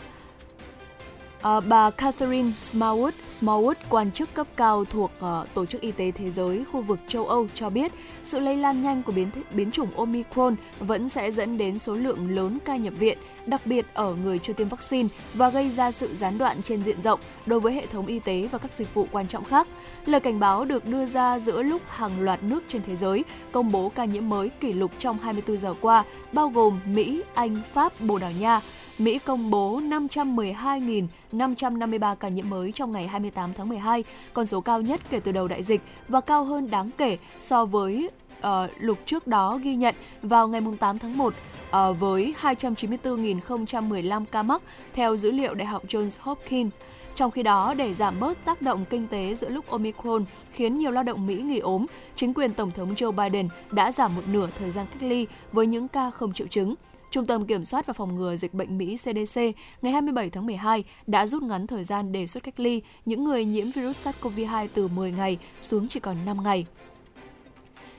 [1.43, 6.11] À, bà Catherine Smallwood, Smallwood, quan chức cấp cao thuộc uh, Tổ chức Y tế
[6.11, 7.93] Thế giới khu vực châu Âu cho biết
[8.24, 12.30] sự lây lan nhanh của biến biến chủng Omicron vẫn sẽ dẫn đến số lượng
[12.30, 16.14] lớn ca nhập viện, đặc biệt ở người chưa tiêm vaccine và gây ra sự
[16.14, 19.07] gián đoạn trên diện rộng đối với hệ thống y tế và các dịch vụ
[19.12, 19.68] quan trọng khác.
[20.07, 23.72] Lời cảnh báo được đưa ra giữa lúc hàng loạt nước trên thế giới công
[23.72, 28.01] bố ca nhiễm mới kỷ lục trong 24 giờ qua, bao gồm Mỹ, Anh, Pháp,
[28.01, 28.61] Bồ Đào Nha.
[29.05, 34.81] Mỹ công bố 512.553 ca nhiễm mới trong ngày 28 tháng 12, con số cao
[34.81, 38.43] nhất kể từ đầu đại dịch và cao hơn đáng kể so với uh,
[38.81, 41.35] lục trước đó ghi nhận vào ngày 8 tháng 1 uh,
[41.71, 46.81] ờ, với 294.015 ca mắc theo dữ liệu Đại học Johns Hopkins.
[47.15, 50.91] Trong khi đó, để giảm bớt tác động kinh tế giữa lúc Omicron khiến nhiều
[50.91, 51.87] lao động Mỹ nghỉ ốm,
[52.17, 55.67] chính quyền Tổng thống Joe Biden đã giảm một nửa thời gian cách ly với
[55.67, 56.75] những ca không triệu chứng.
[57.13, 59.41] Trung tâm Kiểm soát và Phòng ngừa Dịch bệnh Mỹ CDC
[59.83, 63.45] ngày 27 tháng 12 đã rút ngắn thời gian đề xuất cách ly những người
[63.45, 66.67] nhiễm virus SARS-CoV-2 từ 10 ngày xuống chỉ còn 5 ngày.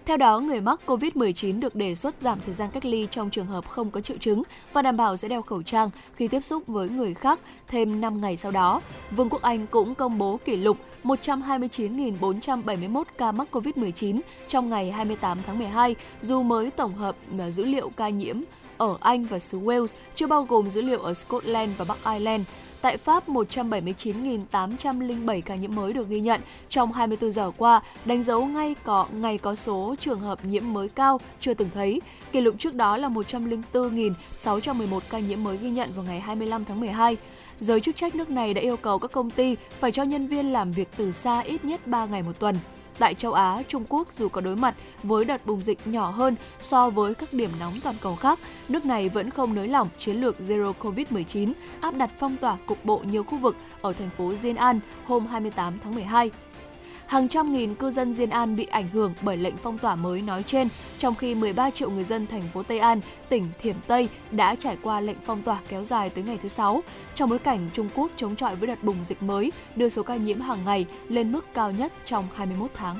[0.05, 3.45] Theo đó, người mắc COVID-19 được đề xuất giảm thời gian cách ly trong trường
[3.45, 4.43] hợp không có triệu chứng
[4.74, 8.22] và đảm bảo sẽ đeo khẩu trang khi tiếp xúc với người khác thêm 5
[8.22, 8.82] ngày sau đó.
[9.11, 15.38] Vương quốc Anh cũng công bố kỷ lục 129.471 ca mắc COVID-19 trong ngày 28
[15.45, 18.41] tháng 12, dù mới tổng hợp à, dữ liệu ca nhiễm
[18.78, 22.43] ở Anh và xứ Wales, chưa bao gồm dữ liệu ở Scotland và Bắc Ireland.
[22.84, 28.45] Tại Pháp, 179.807 ca nhiễm mới được ghi nhận trong 24 giờ qua, đánh dấu
[28.45, 32.01] ngay có ngày có số trường hợp nhiễm mới cao chưa từng thấy.
[32.32, 36.80] Kỷ lục trước đó là 104.611 ca nhiễm mới ghi nhận vào ngày 25 tháng
[36.80, 37.17] 12.
[37.59, 40.53] Giới chức trách nước này đã yêu cầu các công ty phải cho nhân viên
[40.53, 42.55] làm việc từ xa ít nhất 3 ngày một tuần.
[42.99, 46.35] Tại châu Á, Trung Quốc dù có đối mặt với đợt bùng dịch nhỏ hơn
[46.61, 48.39] so với các điểm nóng toàn cầu khác,
[48.69, 52.85] nước này vẫn không nới lỏng chiến lược Zero COVID-19, áp đặt phong tỏa cục
[52.85, 56.31] bộ nhiều khu vực ở thành phố Diên An hôm 28 tháng 12
[57.08, 60.22] hàng trăm nghìn cư dân Diên An bị ảnh hưởng bởi lệnh phong tỏa mới
[60.22, 60.68] nói trên,
[60.99, 64.78] trong khi 13 triệu người dân thành phố Tây An, tỉnh Thiểm Tây đã trải
[64.82, 66.84] qua lệnh phong tỏa kéo dài tới ngày thứ Sáu,
[67.16, 70.16] trong bối cảnh Trung Quốc chống chọi với đợt bùng dịch mới, đưa số ca
[70.16, 72.99] nhiễm hàng ngày lên mức cao nhất trong 21 tháng.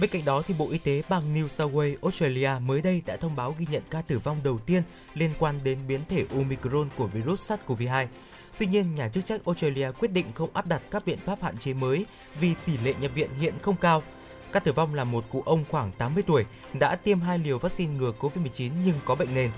[0.00, 3.16] Bên cạnh đó, thì Bộ Y tế bang New South Wales, Australia mới đây đã
[3.16, 4.82] thông báo ghi nhận ca tử vong đầu tiên
[5.14, 8.06] liên quan đến biến thể Omicron của virus SARS-CoV-2.
[8.58, 11.58] Tuy nhiên, nhà chức trách Australia quyết định không áp đặt các biện pháp hạn
[11.58, 12.06] chế mới
[12.40, 14.02] vì tỷ lệ nhập viện hiện không cao.
[14.52, 16.44] Ca tử vong là một cụ ông khoảng 80 tuổi
[16.78, 19.50] đã tiêm hai liều vaccine ngừa COVID-19 nhưng có bệnh nền.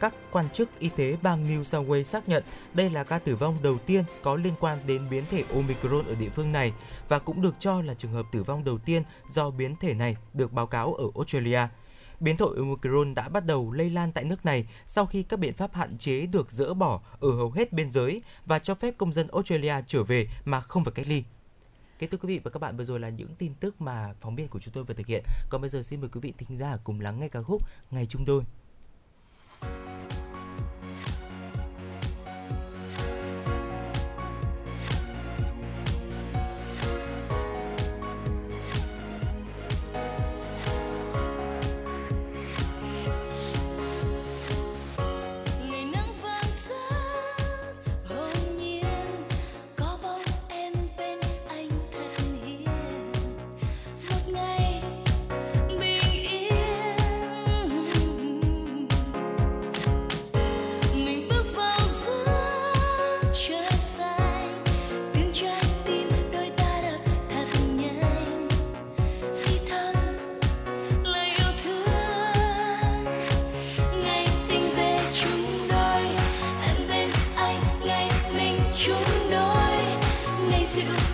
[0.00, 2.44] Các quan chức y tế bang New South Wales xác nhận
[2.74, 6.14] đây là ca tử vong đầu tiên có liên quan đến biến thể Omicron ở
[6.14, 6.72] địa phương này
[7.08, 10.16] và cũng được cho là trường hợp tử vong đầu tiên do biến thể này
[10.34, 11.60] được báo cáo ở Australia.
[12.22, 15.54] Biến thể Omicron đã bắt đầu lây lan tại nước này sau khi các biện
[15.54, 19.12] pháp hạn chế được dỡ bỏ ở hầu hết biên giới và cho phép công
[19.12, 21.24] dân Australia trở về mà không phải cách ly.
[21.98, 24.36] Kính thưa quý vị và các bạn, vừa rồi là những tin tức mà phóng
[24.36, 25.24] viên của chúng tôi vừa thực hiện.
[25.50, 28.06] Còn bây giờ xin mời quý vị thính giả cùng lắng nghe ca khúc Ngày
[28.06, 28.42] chung đôi.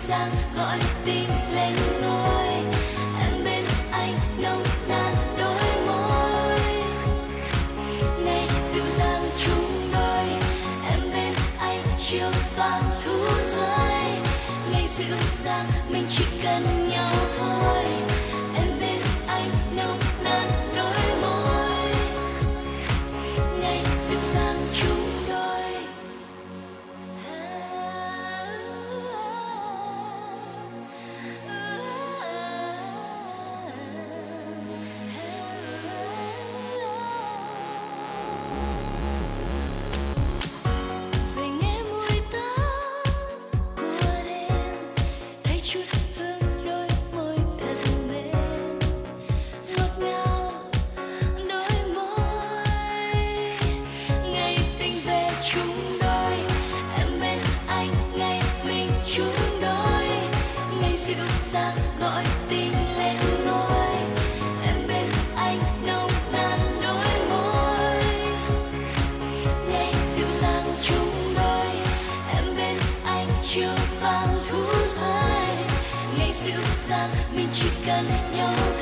[0.09, 2.47] Sang gọi tin lên ngôi
[3.19, 6.59] em bên anh nồng nàn đôi môi.
[8.25, 10.25] Ngày dịu dàng chung đôi,
[10.91, 14.03] em bên anh chiều vàng thu rơi.
[14.71, 17.85] Ngày dịu dàng mình chỉ cần nhau thôi.
[78.01, 78.78] Chỉ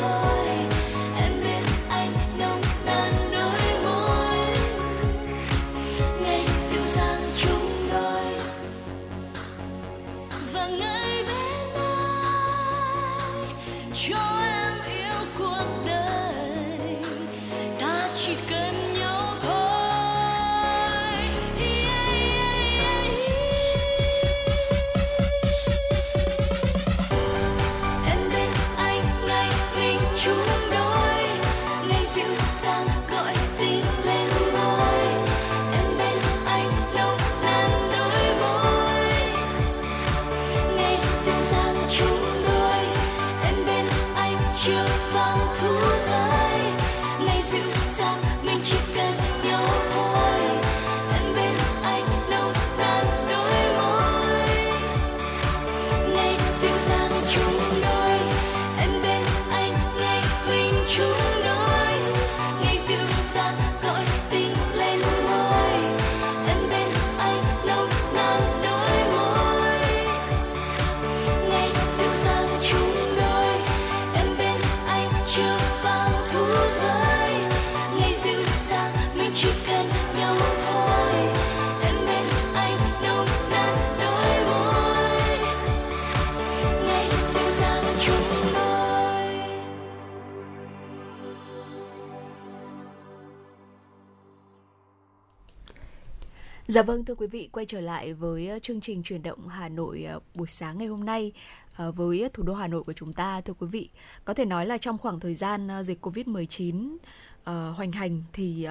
[96.68, 99.70] Dạ vâng thưa quý vị, quay trở lại với ờ, chương trình chuyển động Hà
[99.70, 101.32] Nội ờ, buổi sáng ngày hôm nay
[101.76, 103.90] ờ, với thủ đô Hà Nội của chúng ta thưa quý vị.
[104.26, 106.98] Có thể nói là trong khoảng thời gian dịch Covid-19
[107.44, 108.68] ờ, hoành hành thì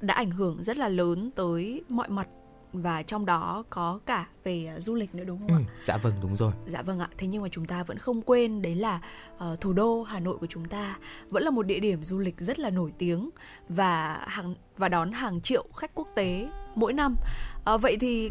[0.00, 2.28] đã ảnh hưởng rất là lớn tới mọi mặt
[2.72, 5.72] và trong đó có cả về du lịch nữa đúng không Ừ, ạ?
[5.80, 6.52] dạ vâng đúng rồi.
[6.66, 9.00] Dạ vâng ạ, thế nhưng mà chúng ta vẫn không quên đấy là
[9.38, 10.98] ờ, thủ đô Hà Nội của chúng ta
[11.30, 13.30] vẫn là một địa điểm du lịch rất là nổi tiếng
[13.68, 17.16] và hàng và đón hàng triệu khách quốc tế mỗi năm.
[17.64, 18.30] Ờ, vậy thì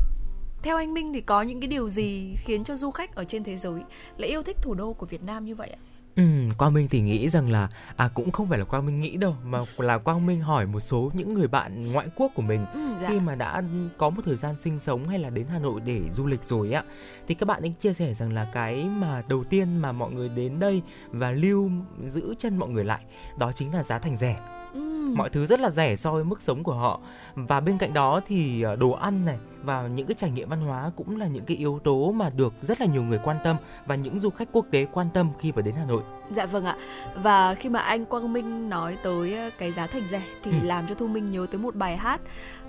[0.63, 3.43] theo anh Minh thì có những cái điều gì khiến cho du khách ở trên
[3.43, 3.81] thế giới
[4.17, 5.79] lại yêu thích thủ đô của Việt Nam như vậy ạ?
[6.15, 6.23] Ừ,
[6.57, 9.35] Quang Minh thì nghĩ rằng là à cũng không phải là Quang Minh nghĩ đâu
[9.43, 12.79] mà là Quang Minh hỏi một số những người bạn ngoại quốc của mình Ừ,
[13.01, 13.09] dạ.
[13.09, 13.63] khi mà đã
[13.97, 16.71] có một thời gian sinh sống hay là đến Hà Nội để du lịch rồi
[16.71, 16.83] á
[17.27, 20.29] thì các bạn ấy chia sẻ rằng là cái mà đầu tiên mà mọi người
[20.29, 20.81] đến đây
[21.11, 21.71] và lưu
[22.07, 23.01] giữ chân mọi người lại
[23.39, 24.39] đó chính là giá thành rẻ
[24.73, 26.99] Ừm, mọi thứ rất là rẻ so với mức sống của họ
[27.35, 30.61] và bên cạnh đó thì ờ, đồ ăn này và những cái trải nghiệm văn
[30.61, 33.55] hóa cũng là những cái yếu tố mà được rất là nhiều người quan tâm
[33.85, 36.01] và những du khách quốc tế quan tâm khi mà đến Hà Nội.
[36.35, 36.75] Dạ vâng ạ.
[37.15, 40.57] Và khi mà anh Quang Minh nói tới ờ, cái giá thành rẻ thì Ừ.
[40.67, 42.21] làm cho Thu Minh nhớ tới một bài hát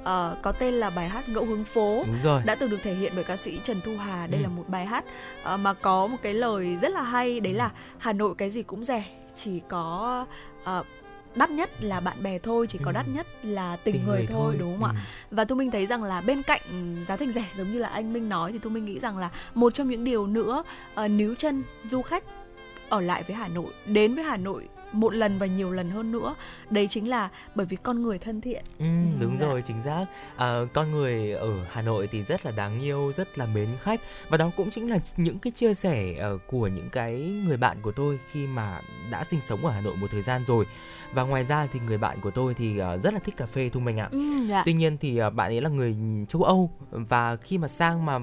[0.05, 2.03] ờ, có tên là bài hát Ngẫu hứng phố.
[2.07, 2.43] Đúng rồi.
[2.45, 4.27] đã từng được thể hiện bởi ca sĩ Trần Thu Hà.
[4.27, 4.43] Đây Ừ.
[4.43, 5.05] là một bài hát
[5.43, 8.63] ờ, mà có một cái lời rất là hay đấy là Hà Nội cái gì
[8.63, 9.05] cũng rẻ,
[9.37, 10.27] chỉ có
[10.65, 10.85] ờ,
[11.35, 12.95] đắt nhất là bạn bè thôi, chỉ có Ừ.
[12.95, 14.93] đắt nhất là tình, người, thôi, đúng không ạ?
[15.31, 16.61] Và Thu Minh thấy rằng là bên cạnh
[17.07, 19.31] giá thành rẻ giống như là anh Minh nói thì Thu Minh nghĩ rằng là
[19.55, 20.63] một trong những điều nữa
[21.05, 22.25] uh, níu chân du khách
[22.89, 26.13] ở lại với Hà Nội, đến với Hà Nội một lần và nhiều lần hơn
[26.13, 26.35] nữa.
[26.71, 28.65] Đấy chính là bởi vì con người thân thiện.
[28.79, 28.87] Ừ,
[29.21, 29.47] đúng dạ.
[29.47, 30.05] rồi chính xác.
[30.37, 34.01] À, con người ở Hà Nội thì rất là đáng yêu rất là mến khách.
[34.29, 37.77] Và đó cũng chính là những cái chia sẻ ờ, của những cái người bạn
[37.83, 38.81] của tôi khi mà
[39.11, 40.65] đã sinh sống ở Hà Nội một thời gian rồi.
[41.15, 43.71] Và ngoài ra thì người bạn của tôi thì ờ, rất là thích cà phê
[43.73, 44.09] thu minh ạ.
[44.13, 44.63] Ừ, dạ.
[44.67, 45.97] Tuy nhiên thì ờ, bạn ấy là người
[46.29, 46.71] châu Âu.
[46.91, 48.19] Và khi mà sang mà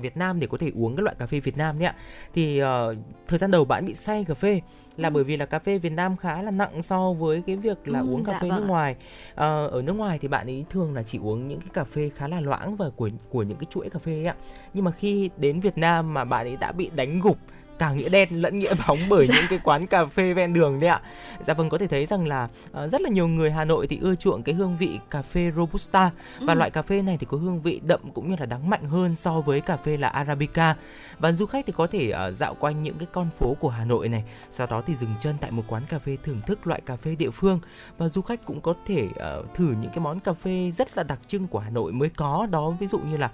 [0.00, 1.94] Việt Nam để có thể uống cái loại cà phê Việt Nam đấy ạ
[2.34, 2.94] thì ờ,
[3.28, 4.60] thời gian đầu bạn bị say cà phê
[4.96, 7.88] là bởi vì là cà phê Việt Nam khá là nặng so với cái việc
[7.88, 8.96] là Ừ, uống cà dạ phê vâng nước ngoài.
[9.34, 12.10] Ờ, ở nước ngoài thì bạn ấy thường là chỉ uống những cái cà phê
[12.16, 14.34] khá là loãng và của của những cái chuỗi cà phê ấy ạ.
[14.74, 17.38] Nhưng mà khi đến Việt Nam mà bạn ấy đã bị đánh gục
[17.78, 19.34] cả nghĩa đen lẫn nghĩa bóng bởi Dạ.
[19.36, 21.00] những cái quán cà phê ven đường đấy ạ.
[21.46, 23.98] Dạ vâng có thể thấy rằng là ờ, rất là nhiều người Hà Nội thì
[24.02, 26.10] ưa chuộng cái hương vị cà phê robusta
[26.40, 26.56] và Ừ.
[26.58, 29.14] loại cà phê này thì có hương vị đậm cũng như là đắng mạnh hơn
[29.16, 30.76] so với cà phê là arabica.
[31.18, 33.84] Và du khách thì có thể ờ, dạo quanh những cái con phố của Hà
[33.84, 36.80] Nội này, sau đó thì dừng chân tại một quán cà phê thưởng thức loại
[36.86, 37.60] cà phê địa phương
[37.98, 41.02] và du khách cũng có thể ờ, thử những cái món cà phê rất là
[41.02, 43.30] đặc trưng của Hà Nội mới có đó ví dụ như là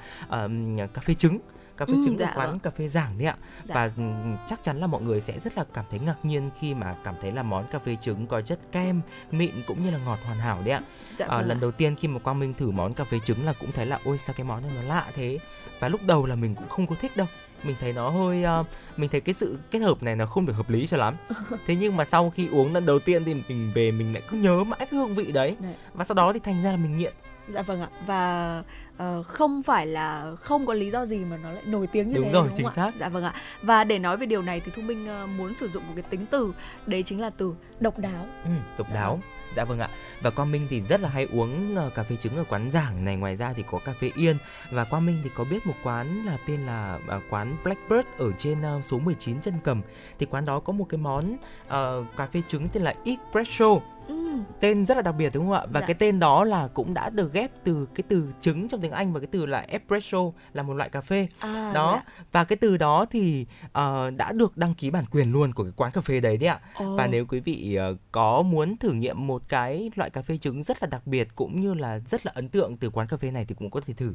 [0.95, 1.39] cà phê trứng
[1.79, 2.59] cà phê Ừ, trứng dạ ở quán vâng.
[2.59, 3.75] cà phê giảng đấy ạ Dạ.
[3.75, 6.75] và ừm, chắc chắn là mọi người sẽ rất là cảm thấy ngạc nhiên khi
[6.75, 9.01] mà cảm thấy là món cà phê trứng có chất kem
[9.31, 10.81] mịn cũng như là ngọt hoàn hảo đấy ạ
[11.19, 11.61] dạ Ờ, vâng lần ạ.
[11.61, 13.99] đầu tiên khi mà Quang Minh thử món cà phê trứng là cũng thấy là
[14.05, 15.39] ôi sao cái món này nó lạ thế
[15.81, 17.27] và lúc đầu là mình cũng không có thích đâu
[17.65, 18.65] mình thấy nó hơi ờ,
[18.97, 21.15] mình thấy cái sự kết hợp này nó không được hợp lý cho lắm
[21.67, 24.37] thế nhưng mà sau khi uống lần đầu tiên thì mình về mình lại cứ
[24.37, 25.75] nhớ mãi cái hương vị đấy Đấy.
[25.95, 27.13] và sau đó thì thành ra là mình nghiện
[27.49, 28.63] Dạ vâng ạ và
[28.97, 32.15] ờ, không phải là không có lý do gì mà nó lại nổi tiếng như
[32.15, 32.71] Đúng thế rồi, đúng không chính ạ?
[32.71, 32.91] xác.
[32.99, 33.33] Dạ vâng ạ.
[33.63, 36.03] Và để nói về điều này thì Thu Minh ờ, muốn sử dụng một cái
[36.11, 36.53] tính từ
[36.87, 38.27] đấy chính là từ độc đáo.
[38.45, 39.11] Ừ, độc Dạ đáo.
[39.13, 39.21] vâng.
[39.57, 39.89] Dạ vâng ạ.
[40.23, 43.05] Và Quang Minh thì rất là hay uống ờ, cà phê trứng ở quán giảng
[43.05, 43.17] này.
[43.17, 44.37] Ngoài ra thì có cà phê yên
[44.71, 48.33] và Quang Minh thì có biết một quán là tên là ờ, quán Blackbird ở
[48.39, 49.83] trên ờ, số 19 chân cầm.
[50.19, 51.37] Thì quán đó có một cái món
[51.69, 53.67] ờ, cà phê trứng tên là espresso.
[54.09, 54.15] Ừ,
[54.61, 55.67] Tên rất là đặc biệt đúng không ạ?
[55.73, 55.87] Và Dạ.
[55.87, 59.13] cái tên đó là cũng đã được ghép từ cái từ trứng trong tiếng Anh
[59.13, 60.19] và cái từ là espresso
[60.53, 62.13] là một loại cà phê à, đó dạ.
[62.33, 65.73] và cái từ đó thì ờ, đã được đăng ký bản quyền luôn của cái
[65.77, 66.97] quán cà phê đấy đấy ạ Ồ.
[66.97, 70.63] và nếu quý vị ờ, có muốn thử nghiệm một cái loại cà phê trứng
[70.63, 73.31] rất là đặc biệt cũng như là rất là ấn tượng từ quán cà phê
[73.31, 74.15] này thì cũng có thể thử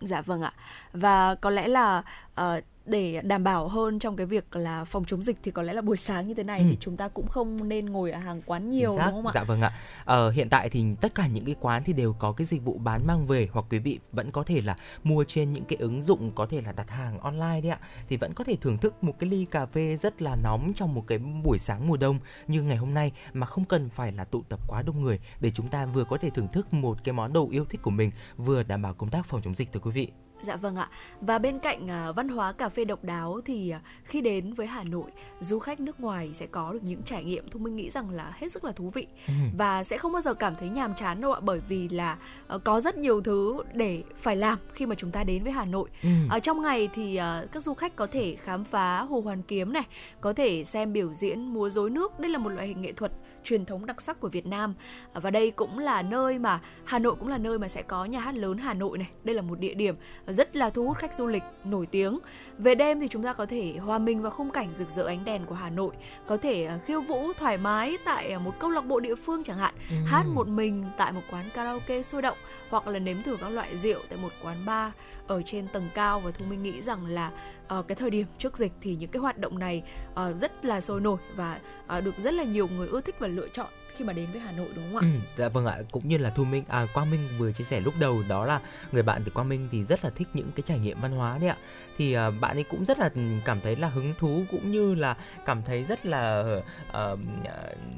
[0.00, 0.52] Dạ vâng ạ.
[0.92, 2.02] Và có lẽ là
[2.34, 5.72] ờ, để đảm bảo hơn trong cái việc là phòng chống dịch thì có lẽ
[5.72, 6.66] là buổi sáng như thế này Ừ.
[6.70, 9.32] thì chúng ta cũng không nên ngồi ở hàng quán nhiều đúng không ạ?
[9.34, 9.72] Dạ vâng ạ.
[10.04, 12.78] Ờ, hiện tại thì tất cả những cái quán thì đều có cái dịch vụ
[12.78, 16.02] bán mang về hoặc quý vị vẫn có thể là mua trên những cái ứng
[16.02, 17.78] dụng có thể là đặt hàng online đấy ạ.
[18.08, 20.94] Thì vẫn có thể thưởng thức một cái ly cà phê rất là nóng trong
[20.94, 24.24] một cái buổi sáng mùa đông như ngày hôm nay mà không cần phải là
[24.24, 27.12] tụ tập quá đông người để chúng ta vừa có thể thưởng thức một cái
[27.12, 29.80] món đồ yêu thích của mình vừa đảm bảo công tác phòng chống dịch thưa
[29.80, 30.08] quý vị.
[30.42, 30.88] Dạ vâng ạ.
[31.20, 34.66] Và bên cạnh à, văn hóa cà phê độc đáo thì à, khi đến với
[34.66, 35.10] Hà Nội,
[35.40, 38.32] du khách nước ngoài sẽ có được những trải nghiệm Thu Minh nghĩ rằng là
[38.38, 39.32] hết sức là thú vị Ừ.
[39.58, 42.58] và sẽ không bao giờ cảm thấy nhàm chán đâu ạ bởi vì là ờ,
[42.58, 45.88] có rất nhiều thứ để phải làm khi mà chúng ta đến với Hà Nội.
[46.02, 46.08] Ừ.
[46.30, 49.72] Ở trong ngày thì ờ, các du khách có thể khám phá Hồ Hoàn Kiếm
[49.72, 49.86] này,
[50.20, 52.20] có thể xem biểu diễn múa rối nước.
[52.20, 53.12] Đây là một loại hình nghệ thuật
[53.48, 54.74] truyền thống đặc sắc của Việt Nam.
[55.12, 58.04] À, Và đây cũng là nơi mà Hà Nội cũng là nơi mà sẽ có
[58.04, 59.08] nhà hát lớn Hà Nội này.
[59.24, 59.94] Đây là một địa điểm
[60.26, 62.18] rất là thu hút khách du lịch nổi tiếng.
[62.58, 65.24] Về đêm thì chúng ta có thể hòa mình vào khung cảnh rực rỡ ánh
[65.24, 65.94] đèn của Hà Nội,
[66.26, 69.44] có thể ờ, khiêu vũ thoải mái tại ờ, một câu lạc bộ địa phương
[69.44, 69.96] chẳng hạn, Ừ.
[70.06, 72.38] hát một mình tại một quán karaoke sôi động
[72.70, 74.92] hoặc là nếm thử các loại rượu tại một quán bar
[75.28, 77.32] ở trên tầng cao và thu minh nghĩ rằng là
[77.78, 80.80] uh, cái thời điểm trước dịch thì những cái hoạt động này uh, rất là
[80.80, 81.60] sôi nổi và
[81.98, 84.40] uh, được rất là nhiều người ưa thích và lựa chọn khi mà đến với
[84.40, 85.08] Hà Nội đúng không ạ?
[85.14, 87.80] Ừ, dạ vâng ạ, cũng như là Thu Minh à Quang Minh vừa chia sẻ
[87.80, 88.60] lúc đầu đó là
[88.92, 91.38] người bạn thì Quang Minh thì rất là thích những cái trải nghiệm văn hóa
[91.38, 91.56] đấy ạ.
[91.98, 93.10] Thì à, bạn ấy cũng rất là
[93.44, 96.44] cảm thấy là hứng thú cũng như là cảm thấy rất là
[96.92, 97.16] ờ,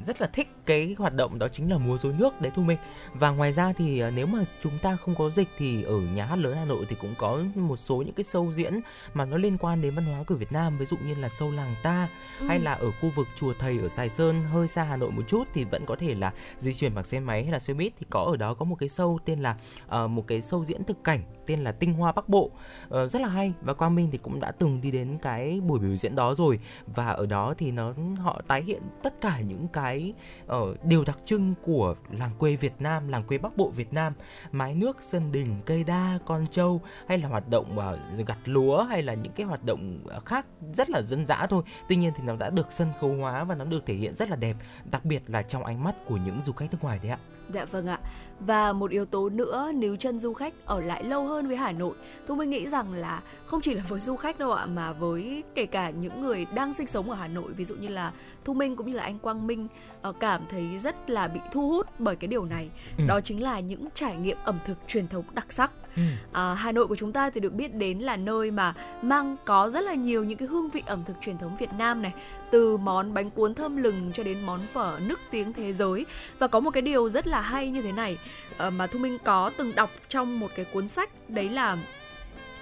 [0.05, 2.77] rất là thích cái hoạt động đó chính là múa rối nước đấy Thu Minh.
[3.13, 6.25] Và ngoài ra thì à, nếu mà chúng ta không có dịch thì ở nhà
[6.25, 8.79] hát lớn Hà Nội thì cũng có một số những cái show diễn
[9.13, 11.51] mà nó liên quan đến văn hóa của Việt Nam ví dụ như là show
[11.55, 12.07] làng ta
[12.39, 12.47] Ừ.
[12.47, 15.21] hay là ở khu vực chùa thầy ở Sài Sơn hơi xa Hà Nội một
[15.27, 17.73] chút thì vẫn có có thể là di chuyển bằng xe máy hay là xe
[17.73, 19.55] buýt thì có ở đó có một cái show tên là
[20.03, 21.21] uh, một cái show diễn thực cảnh
[21.51, 22.51] tên là Tinh Hoa Bắc Bộ.
[22.89, 23.53] Ờ, rất là hay.
[23.61, 26.57] Và Quang Minh thì cũng đã từng đi đến cái buổi biểu diễn đó rồi.
[26.87, 30.13] Và ở đó thì nó họ tái hiện tất cả những cái
[30.45, 34.13] uh, điều đặc trưng của làng quê Việt Nam làng quê Bắc Bộ Việt Nam.
[34.51, 38.83] Mái nước sân đình cây đa con trâu hay là hoạt động uh, gặt lúa
[38.83, 41.63] hay là những cái hoạt động ờ, khác rất là dân dã thôi.
[41.89, 44.29] Tuy nhiên thì nó đã được sân khấu hóa và nó được thể hiện rất
[44.29, 44.55] là đẹp
[44.91, 47.19] đặc biệt là trong ánh mắt của những du khách nước ngoài đấy ạ.
[47.53, 47.99] Dạ vâng ạ.
[48.39, 51.71] Và một yếu tố nữa nếu chân du khách ở lại lâu hơn với Hà
[51.71, 51.95] Nội,
[52.27, 55.43] Thu Minh nghĩ rằng là không chỉ là với du khách đâu ạ mà với
[55.55, 58.11] kể cả những người đang sinh sống ở Hà Nội, ví dụ như là
[58.45, 59.67] Thu Minh cũng như là anh Quang Minh
[60.01, 62.69] ờ, cảm thấy rất là bị thu hút bởi cái điều này.
[62.97, 63.03] Ừ.
[63.07, 65.71] Đó chính là những trải nghiệm ẩm thực truyền thống đặc sắc.
[65.95, 66.01] Ừ.
[66.31, 69.69] À, Hà Nội của chúng ta thì được biết đến là nơi mà mang có
[69.69, 72.13] rất là nhiều những cái hương vị ẩm thực truyền thống Việt Nam này,
[72.51, 76.05] từ món bánh cuốn thơm lừng cho đến món phở nức tiếng thế giới.
[76.39, 78.17] Và có một cái điều rất là hay như thế này
[78.57, 81.77] à, mà Thu Minh có từng đọc trong một cái cuốn sách đấy là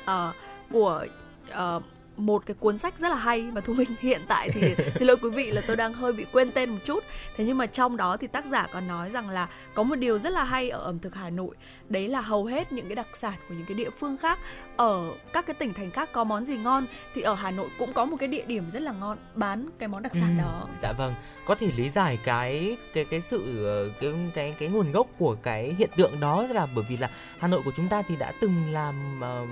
[0.06, 0.34] ờ,
[0.72, 1.06] của
[1.50, 1.82] ờ,
[2.20, 5.18] một cái cuốn sách rất là hay mà Thu Minh hiện tại thì xin lỗi
[5.22, 7.04] quý vị là tôi đang hơi bị quên tên một chút.
[7.38, 10.20] Thế nhưng mà trong đó thì tác giả có nói rằng là có một điều
[10.20, 11.56] rất là hay ở ẩm thực Hà Nội,
[11.90, 14.40] đấy là hầu hết những cái đặc sản của những cái địa phương khác
[14.78, 17.94] ở các cái tỉnh thành khác có món gì ngon thì ở Hà Nội cũng
[17.94, 20.68] có một cái địa điểm rất là ngon bán cái món đặc sản Ừ, đó.
[20.82, 21.14] Dạ vâng,
[21.46, 25.36] có thể lý giải cái cái cái sự ờ, cái cái cái nguồn gốc của
[25.44, 27.10] cái hiện tượng đó là bởi vì là
[27.40, 29.46] Hà Nội của chúng ta thì đã từng làm ờ,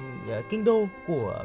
[0.50, 1.44] kinh đô của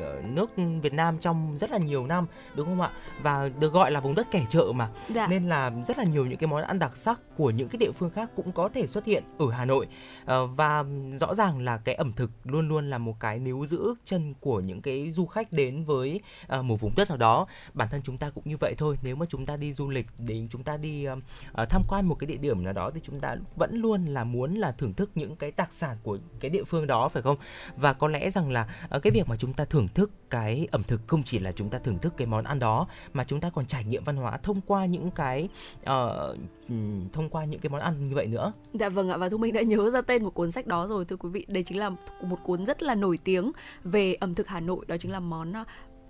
[0.00, 0.50] ờ, nước
[0.80, 2.90] Việt Nam trong rất là nhiều năm đúng không ạ?
[3.22, 4.88] Và được gọi là vùng đất kẻ chợ mà.
[5.08, 5.26] Dạ.
[5.26, 7.92] Nên là rất là nhiều những cái món ăn đặc sắc của những cái địa
[7.98, 9.86] phương khác cũng có thể xuất hiện ở Hà Nội.
[10.24, 13.94] Ờ, và rõ ràng là cái ẩm thực luôn luôn là một cái níu giữ
[14.04, 17.88] chân của những cái du khách đến với ờ, một vùng đất nào đó bản
[17.90, 20.48] thân chúng ta cũng như vậy thôi nếu mà chúng ta đi du lịch đến
[20.50, 21.06] chúng ta đi
[21.52, 24.24] ờ, tham quan một cái địa điểm nào đó thì chúng ta vẫn luôn là
[24.24, 27.36] muốn là thưởng thức những cái đặc sản của cái địa phương đó phải không
[27.76, 28.68] và có lẽ rằng là
[29.02, 31.78] cái việc mà chúng ta thưởng thức cái ẩm thực không chỉ là chúng ta
[31.78, 34.60] thưởng thức cái món ăn đó mà chúng ta còn trải nghiệm văn hóa thông
[34.60, 35.48] qua những cái
[35.84, 36.36] ờ,
[36.68, 39.38] ừm, thông qua những cái món ăn như vậy nữa Dạ vâng ạ và Thu
[39.38, 41.44] Minh đã nhớ ra tên của cuốn sách đó rồi thưa quý vị.
[41.48, 41.90] Đây chính là
[42.22, 43.52] một cuốn rất là nổi tiếng
[43.84, 45.52] về ẩm thực Hà Nội, đó chính là món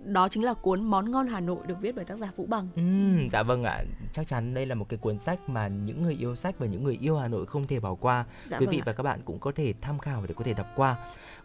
[0.05, 2.67] đó chính là cuốn Món ngon Hà Nội được viết bởi tác giả Vũ Bằng.
[2.75, 3.83] Ừm, dạ vâng ạ
[4.13, 6.83] chắc chắn đây là một cái cuốn sách mà những người yêu sách và những
[6.83, 8.83] người yêu Hà Nội không thể bỏ qua Dạ quý vâng vị ạ.
[8.85, 10.97] và các bạn cũng có thể tham khảo để có thể đọc qua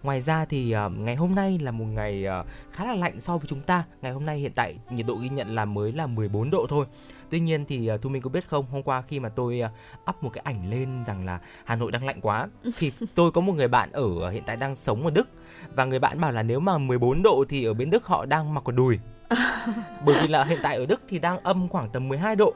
[0.03, 3.38] ngoài ra thì ờ, ngày hôm nay là một ngày ờ, khá là lạnh so
[3.38, 3.84] với chúng ta.
[4.03, 6.86] Ngày hôm nay hiện tại nhiệt độ ghi nhận là mới là 14 độ thôi.
[7.30, 9.70] Tuy nhiên thì ờ, thu minh có biết không hôm qua khi mà tôi ờ,
[10.11, 12.48] up một cái ảnh lên rằng là hà nội đang lạnh quá
[12.78, 15.28] thì tôi có một người bạn ở hiện tại đang sống ở đức.
[15.74, 18.55] Và người bạn bảo là nếu mà 14 độ thì ở bên đức họ đang
[18.55, 18.98] mặc quần đùi.
[20.07, 22.55] Bởi vì là hiện tại ở Đức thì đang âm khoảng tầm 12 độ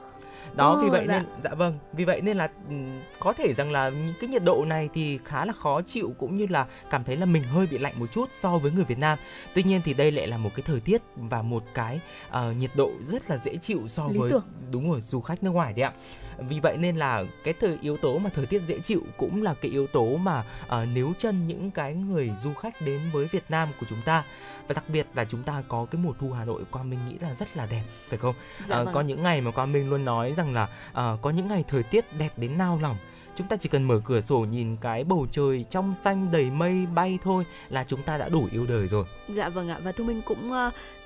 [0.57, 1.19] đó vì vậy dạ.
[1.19, 4.45] nên dạ vâng vì vậy nên là ừm, có thể rằng là những cái nhiệt
[4.45, 7.67] độ này thì khá là khó chịu cũng như là cảm thấy là mình hơi
[7.67, 9.19] bị lạnh một chút so với người Việt Nam
[9.55, 12.01] tuy nhiên thì đây lại là một cái thời tiết và một cái
[12.31, 14.45] ờ, nhiệt độ rất là dễ chịu so Lý với tưởng.
[14.73, 15.93] đúng rồi du khách nước ngoài đấy ạ
[16.39, 19.55] vì vậy nên là cái thời yếu tố mà thời tiết dễ chịu cũng là
[19.55, 23.45] cái yếu tố mà ờ, níu chân những cái người du khách đến với Việt
[23.49, 24.25] Nam của chúng ta.
[24.69, 27.17] Và đặc biệt là chúng ta có cái mùa thu Hà Nội qua mình nghĩ
[27.21, 28.35] là rất là đẹp phải không?
[28.65, 31.49] Dạ vâng có những ngày mà qua mình luôn nói rằng là ờ, có những
[31.49, 32.97] ngày thời tiết đẹp đến nao lòng.
[33.37, 36.87] Chúng ta chỉ cần mở cửa sổ nhìn cái bầu trời trong xanh đầy mây
[36.95, 39.05] bay thôi là chúng ta đã đủ yêu đời rồi.
[39.29, 39.81] Dạ vâng ạ.
[39.85, 40.53] Và Thu Minh cũng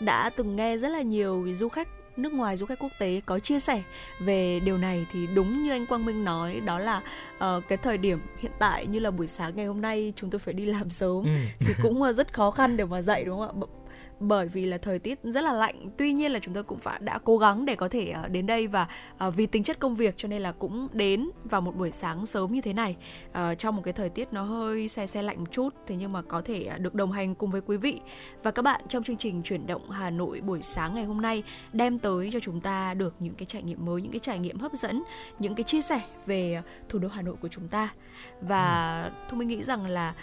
[0.00, 1.88] đã từng nghe rất là nhiều du khách
[2.18, 3.82] nước ngoài du khách quốc tế có chia sẻ
[4.20, 7.02] về điều này thì đúng như anh Quang Minh nói đó là
[7.38, 10.38] ờ, cái thời điểm hiện tại như là buổi sáng ngày hôm nay chúng tôi
[10.38, 11.30] phải đi làm sớm Ừ.
[11.60, 13.66] thì cũng ờ, rất khó khăn để mà dậy đúng không ạ
[14.20, 15.90] bởi vì là thời tiết rất là lạnh.
[15.96, 18.46] Tuy nhiên là chúng tôi cũng phải đã cố gắng để có thể ờ, đến
[18.46, 18.88] đây và
[19.18, 22.26] ờ, vì tính chất công việc cho nên là cũng đến vào một buổi sáng
[22.26, 22.96] sớm như thế này.
[23.32, 26.12] Ờ, trong một cái thời tiết nó hơi xe xe lạnh một chút thế nhưng
[26.12, 28.00] mà có thể được đồng hành cùng với quý vị.
[28.42, 31.42] Và các bạn trong chương trình chuyển động Hà Nội buổi sáng ngày hôm nay
[31.72, 34.58] đem tới cho chúng ta được những cái trải nghiệm mới những cái trải nghiệm
[34.58, 35.02] hấp dẫn
[35.38, 37.88] những cái chia sẻ về thủ đô Hà Nội của chúng ta.
[38.40, 40.14] Và thu minh nghĩ rằng là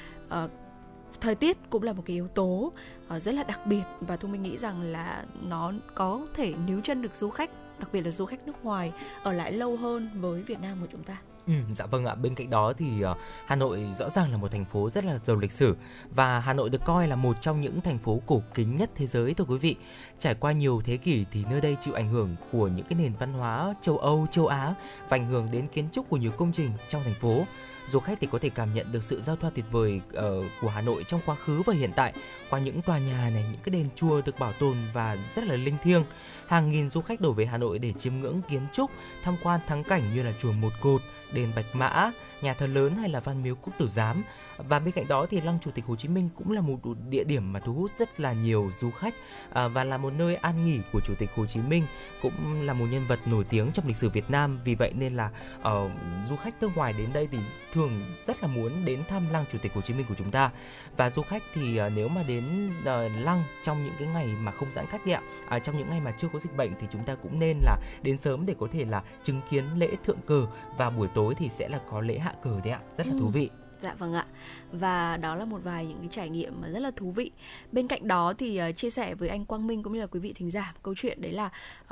[1.22, 2.74] thời tiết cũng là một cái yếu tố
[3.08, 6.82] ờ, rất là đặc biệt và thu minh nghĩ rằng là nó có thể níu
[6.82, 7.50] chân được du khách
[7.80, 8.92] đặc biệt là du khách nước ngoài
[9.24, 12.16] ở lại lâu hơn với Việt Nam của chúng ta Ừ, dạ vâng ạ.
[12.16, 15.20] Bên cạnh đó thì ờ, Hà Nội rõ ràng là một thành phố rất là
[15.24, 15.76] giàu lịch sử
[16.16, 19.08] và Hà Nội được coi là một trong những thành phố cổ kính nhất thế
[19.08, 19.76] giới thưa quý vị.
[20.20, 23.14] Trải qua nhiều thế kỷ thì nơi đây chịu ảnh hưởng của những cái nền
[23.20, 24.74] văn hóa châu Âu, châu Á
[25.10, 27.46] và ảnh hưởng đến kiến trúc của nhiều công trình trong thành phố.
[27.88, 30.22] Du khách thì có thể cảm nhận được sự giao thoa tuyệt vời uh,
[30.62, 32.14] của Hà Nội trong quá khứ và hiện tại
[32.50, 35.56] qua những tòa nhà này, những cái đền chùa được bảo tồn và rất là
[35.56, 36.04] linh thiêng.
[36.48, 38.92] Hàng nghìn du khách đổ về Hà Nội để chiêm ngưỡng kiến trúc,
[39.24, 41.02] tham quan thắng cảnh như là chùa Một Cột,
[41.34, 44.24] đền Bạch Mã, nhà thờ lớn hay là Văn Miếu Quốc Tử Giám.
[44.58, 46.80] Và bên cạnh đó thì Lăng Chủ tịch Hồ Chí Minh cũng là một
[47.10, 49.14] địa điểm mà thu hút rất là nhiều du khách
[49.54, 51.84] à, và là một nơi an nghỉ của Chủ tịch Hồ Chí Minh,
[52.22, 54.60] cũng là một nhân vật nổi tiếng trong lịch sử Việt Nam.
[54.66, 55.30] Vì vậy nên là
[55.60, 55.92] uh,
[56.26, 57.38] du khách nước ngoài đến đây thì
[57.74, 60.52] thường rất là muốn đến thăm Lăng Chủ tịch Hồ Chí Minh của chúng ta.
[60.98, 62.44] Và du khách thì uh, nếu mà đến
[62.86, 65.90] ờ, Lăng trong những cái ngày mà không giãn cách đấy ạ, à, trong những
[65.90, 68.56] ngày mà chưa có dịch bệnh thì chúng ta cũng nên là đến sớm để
[68.60, 70.46] có thể là chứng kiến lễ thượng cờ
[70.78, 73.20] và buổi tối thì sẽ là có lễ hạ cờ đấy ạ rất là Ừ.
[73.20, 74.26] thú vị Dạ vâng ạ.
[74.72, 77.32] Và đó là một vài những cái trải nghiệm mà rất là thú vị.
[77.72, 80.20] Bên cạnh đó thì ờ, chia sẻ với anh Quang Minh cũng như là quý
[80.20, 81.50] vị thính giả câu chuyện đấy là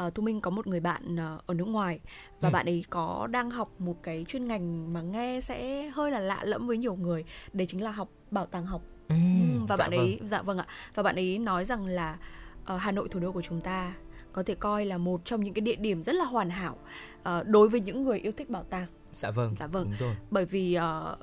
[0.07, 1.99] uh, Thu Minh có một người bạn ờ, ở nước ngoài
[2.41, 2.53] và Ừ.
[2.53, 6.39] bạn ấy có đang học một cái chuyên ngành mà nghe sẽ hơi là lạ
[6.43, 7.23] lẫm với nhiều người.
[7.53, 8.81] Đấy chính là học bảo tàng học.
[9.09, 10.65] Ừm, Ừm, và dạ bạn ấy dạ vâng ạ.
[10.95, 12.17] Và bạn ấy nói rằng là
[12.65, 13.93] ờ, Hà Nội thủ đô của chúng ta
[14.31, 16.77] có thể coi là một trong những cái địa điểm rất là hoàn hảo
[17.23, 19.83] ờ, đối với những người yêu thích bảo tàng dạ vâng Dạ vâng.
[19.83, 21.17] đúng rồi bởi vì ờ,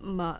[0.00, 0.36] mà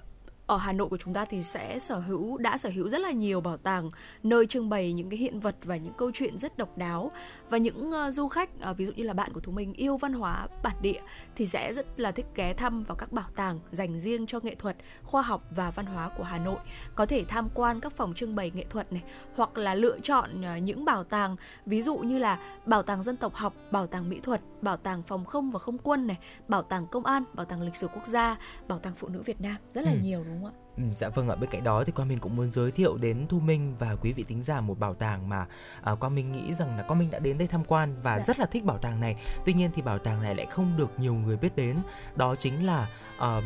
[0.46, 3.10] ở Hà Nội của chúng ta thì sẽ sở hữu đã sở hữu rất là
[3.10, 3.90] nhiều bảo tàng
[4.22, 7.10] nơi trưng bày những cái hiện vật và những câu chuyện rất độc đáo
[7.50, 9.96] và những ờ, du khách ờ, ví dụ như là bạn của chúng mình yêu
[9.96, 11.00] văn hóa bản địa
[11.36, 14.54] thì sẽ rất là thích ghé thăm vào các bảo tàng dành riêng cho nghệ
[14.54, 16.58] thuật, khoa học và văn hóa của Hà Nội.
[16.94, 19.02] Có thể tham quan các phòng trưng bày nghệ thuật này
[19.36, 21.36] hoặc là lựa chọn ờ, những bảo tàng
[21.66, 25.02] ví dụ như là bảo tàng dân tộc học, bảo tàng mỹ thuật, bảo tàng
[25.02, 26.18] phòng không và không quân này,
[26.48, 28.36] bảo tàng công an, bảo tàng lịch sử quốc gia,
[28.68, 29.98] bảo tàng phụ nữ Việt Nam rất là Ừ.
[30.02, 30.35] nhiều đúng?
[30.76, 31.34] Ừ, dạ vâng ạ.
[31.36, 34.12] Bên cạnh đó thì quang minh cũng muốn giới thiệu đến thu minh và quý
[34.12, 35.46] vị tính giả một bảo tàng mà
[35.82, 38.24] à, quang minh nghĩ rằng là quang minh đã đến đây tham quan và Dạ.
[38.24, 39.16] rất là thích bảo tàng này.
[39.44, 41.76] Tuy nhiên thì bảo tàng này lại không được nhiều người biết đến.
[42.16, 43.40] Đó chính là à,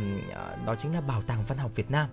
[0.67, 2.09] đó chính là bảo tàng văn học việt nam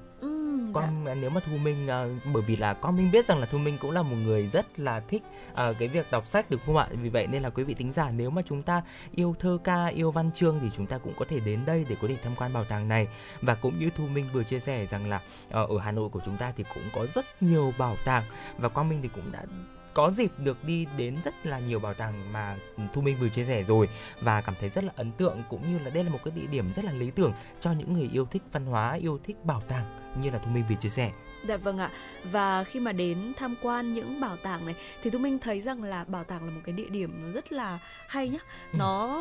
[0.76, 0.82] Dạ.
[0.82, 1.14] con dạ.
[1.14, 3.78] Nếu mà Thu Minh à, bởi vì là con Minh biết rằng là Thu Minh
[3.82, 5.24] cũng là một người rất là thích
[5.56, 6.88] à, cái việc đọc sách được không ạ?
[6.92, 8.82] Vì vậy nên là quý vị tính giả nếu mà chúng ta
[9.16, 11.96] yêu thơ ca, yêu văn chương thì chúng ta cũng có thể đến đây để
[12.02, 13.08] có thể tham quan bảo tàng này.
[13.42, 16.22] Và cũng như Thu Minh vừa chia sẻ rằng là ờ, ở Hà Nội của
[16.26, 18.24] chúng ta thì cũng có rất nhiều bảo tàng
[18.58, 19.46] và Quang Minh thì cũng đã
[19.98, 22.56] có dịp được đi đến rất là nhiều bảo tàng mà
[22.94, 23.90] Thu Minh vừa chia sẻ rồi
[24.22, 26.48] và cảm thấy rất là ấn tượng cũng như là đây là một cái địa
[26.52, 29.62] điểm rất là lý tưởng cho những người yêu thích văn hóa, yêu thích bảo
[29.68, 31.12] tàng như là Thu Minh vừa chia sẻ.
[31.48, 31.92] Dạ vâng ạ.
[32.32, 35.84] Và khi mà đến tham quan những bảo tàng này thì chúng mình thấy rằng
[35.84, 38.40] là bảo tàng là một cái địa điểm nó rất là hay nhá.
[38.74, 38.78] Ừ.
[38.78, 39.20] Nó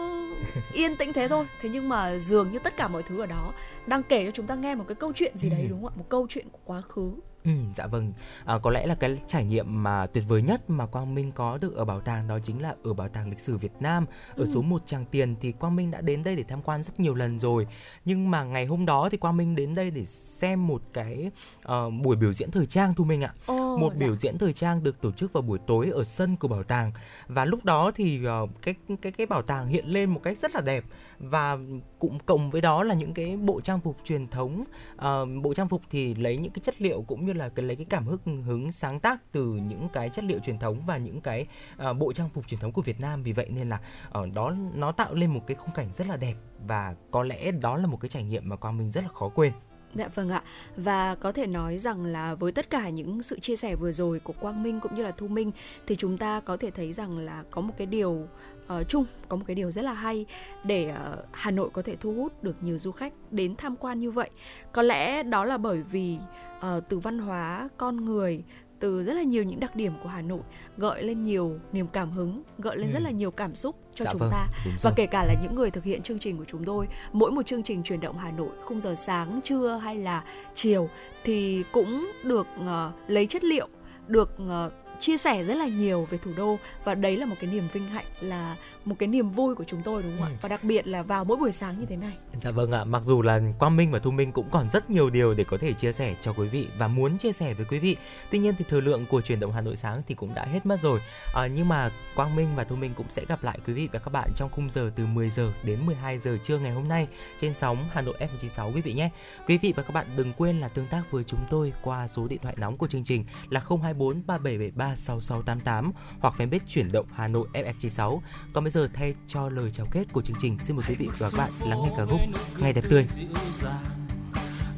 [0.72, 1.46] yên tĩnh thế thôi.
[1.60, 3.52] Thế nhưng mà dường như tất cả mọi thứ ở đó
[3.86, 5.66] đang kể cho chúng ta nghe một cái câu chuyện gì đấy Ừ.
[5.70, 5.96] đúng không ạ?
[5.98, 7.10] Một câu chuyện của quá khứ.
[7.46, 8.12] Ừ, dạ vâng.
[8.44, 11.58] À, có lẽ là cái trải nghiệm mà tuyệt vời nhất mà Quang Minh có
[11.58, 14.44] được ở bảo tàng đó chính là ở bảo tàng lịch sử Việt Nam ở
[14.44, 14.46] Ừ.
[14.54, 17.14] số 1 Tràng Tiền thì Quang Minh đã đến đây để tham quan rất nhiều
[17.14, 17.66] lần rồi.
[18.04, 21.30] Nhưng mà ngày hôm đó thì Quang Minh đến đây để xem một cái
[21.62, 23.34] ờ, buổi biểu diễn thời trang thu Minh ạ.
[23.46, 24.06] Ồ, một dạ.
[24.06, 26.92] biểu diễn thời trang được tổ chức vào buổi tối ở sân của bảo tàng
[27.28, 30.54] và lúc đó thì ờ, cái cái cái bảo tàng hiện lên một cách rất
[30.54, 30.84] là đẹp
[31.18, 31.58] và
[31.98, 34.64] cũng cộng với đó là những cái bộ trang phục truyền thống
[34.96, 37.76] Ờ, bộ trang phục thì lấy những cái chất liệu cũng như là cái lấy
[37.76, 41.20] cái cảm hứng hứng sáng tác từ những cái chất liệu truyền thống và những
[41.20, 41.46] cái
[41.76, 44.54] ờ, bộ trang phục truyền thống của Việt Nam vì vậy nên là ở đó
[44.74, 46.34] nó tạo lên một cái khung cảnh rất là đẹp
[46.66, 49.28] và có lẽ đó là một cái trải nghiệm mà Quang Minh rất là khó
[49.28, 49.52] quên.
[49.94, 50.42] Dạ vâng ạ.
[50.76, 54.20] Và có thể nói rằng là với tất cả những sự chia sẻ vừa rồi
[54.20, 55.50] của Quang Minh cũng như là Thu Minh
[55.86, 58.28] thì chúng ta có thể thấy rằng là có một cái điều
[58.66, 60.26] ờ, chung, có một cái điều rất là hay
[60.64, 64.00] để ờ, Hà Nội có thể thu hút được nhiều du khách đến tham quan
[64.00, 64.30] như vậy.
[64.72, 66.18] Có lẽ đó là bởi vì
[66.60, 68.42] ờ, từ văn hóa, con người
[68.78, 70.40] từ rất là nhiều những đặc điểm của Hà Nội
[70.76, 72.92] gợi lên nhiều niềm cảm hứng, gợi lên Ừ.
[72.92, 74.46] rất là nhiều cảm xúc cho Dạ chúng vâng, ta
[74.82, 77.46] và kể cả là những người thực hiện chương trình của chúng tôi mỗi một
[77.46, 80.88] chương trình chuyển động Hà Nội khung giờ sáng trưa hay là chiều
[81.24, 83.68] thì cũng được ờ, lấy chất liệu
[84.08, 87.50] được ờ, chia sẻ rất là nhiều về thủ đô và đấy là một cái
[87.50, 90.32] niềm vinh hạnh là một cái niềm vui của chúng tôi đúng không Ừ.
[90.34, 92.84] ạ và đặc biệt là vào mỗi buổi sáng như thế này Dạ vâng ạ,
[92.84, 95.58] mặc dù là Quang Minh và Thu Minh cũng còn rất nhiều điều để có
[95.60, 97.96] thể chia sẻ cho quý vị và muốn chia sẻ với quý vị.
[98.30, 100.66] Tuy nhiên thì thời lượng của chuyển động Hà Nội sáng thì cũng đã hết
[100.66, 101.00] mất rồi.
[101.34, 103.98] À, nhưng mà Quang Minh và Thu Minh cũng sẽ gặp lại quý vị và
[103.98, 107.06] các bạn trong khung giờ từ 10 giờ đến 12 giờ trưa ngày hôm nay
[107.40, 109.10] trên sóng Hà Nội FM96 quý vị nhé.
[109.48, 112.26] Quý vị và các bạn đừng quên là tương tác với chúng tôi qua số
[112.28, 117.28] điện thoại nóng của chương trình là 024 3773 6688 hoặc fanpage chuyển động Hà
[117.28, 118.20] Nội FF96.
[118.52, 121.08] Còn bây giờ thay cho lời chào kết của chương trình, xin mời quý vị
[121.18, 122.20] và các bạn lắng nghe ca khúc
[122.58, 123.06] Ngày đẹp tươi.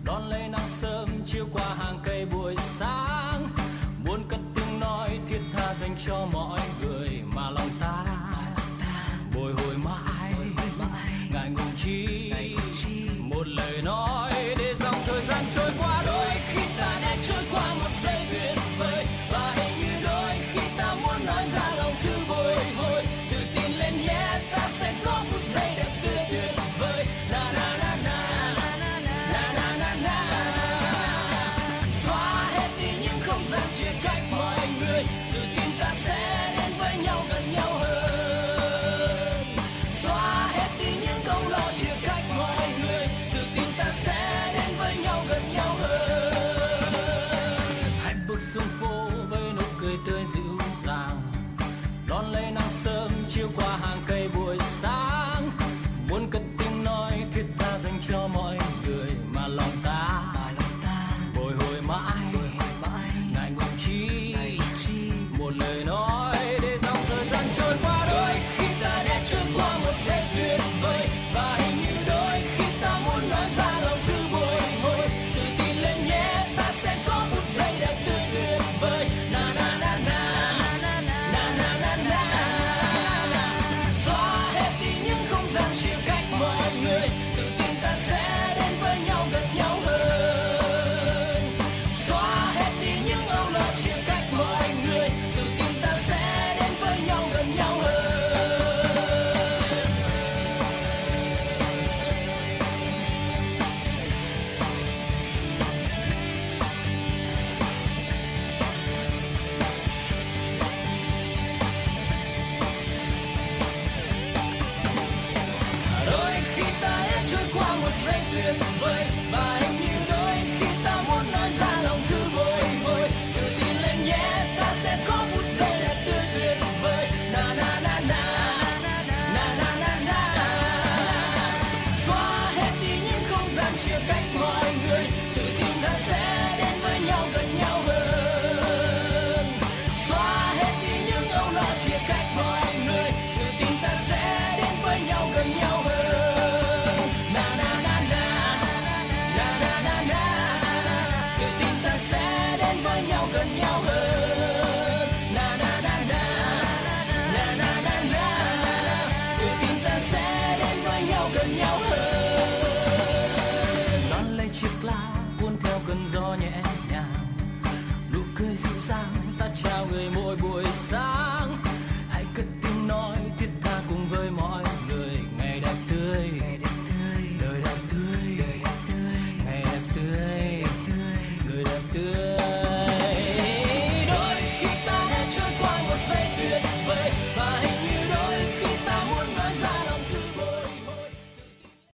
[0.04, 2.97] đón lấy nắng sớm chiếu qua hàng cây buổi sáng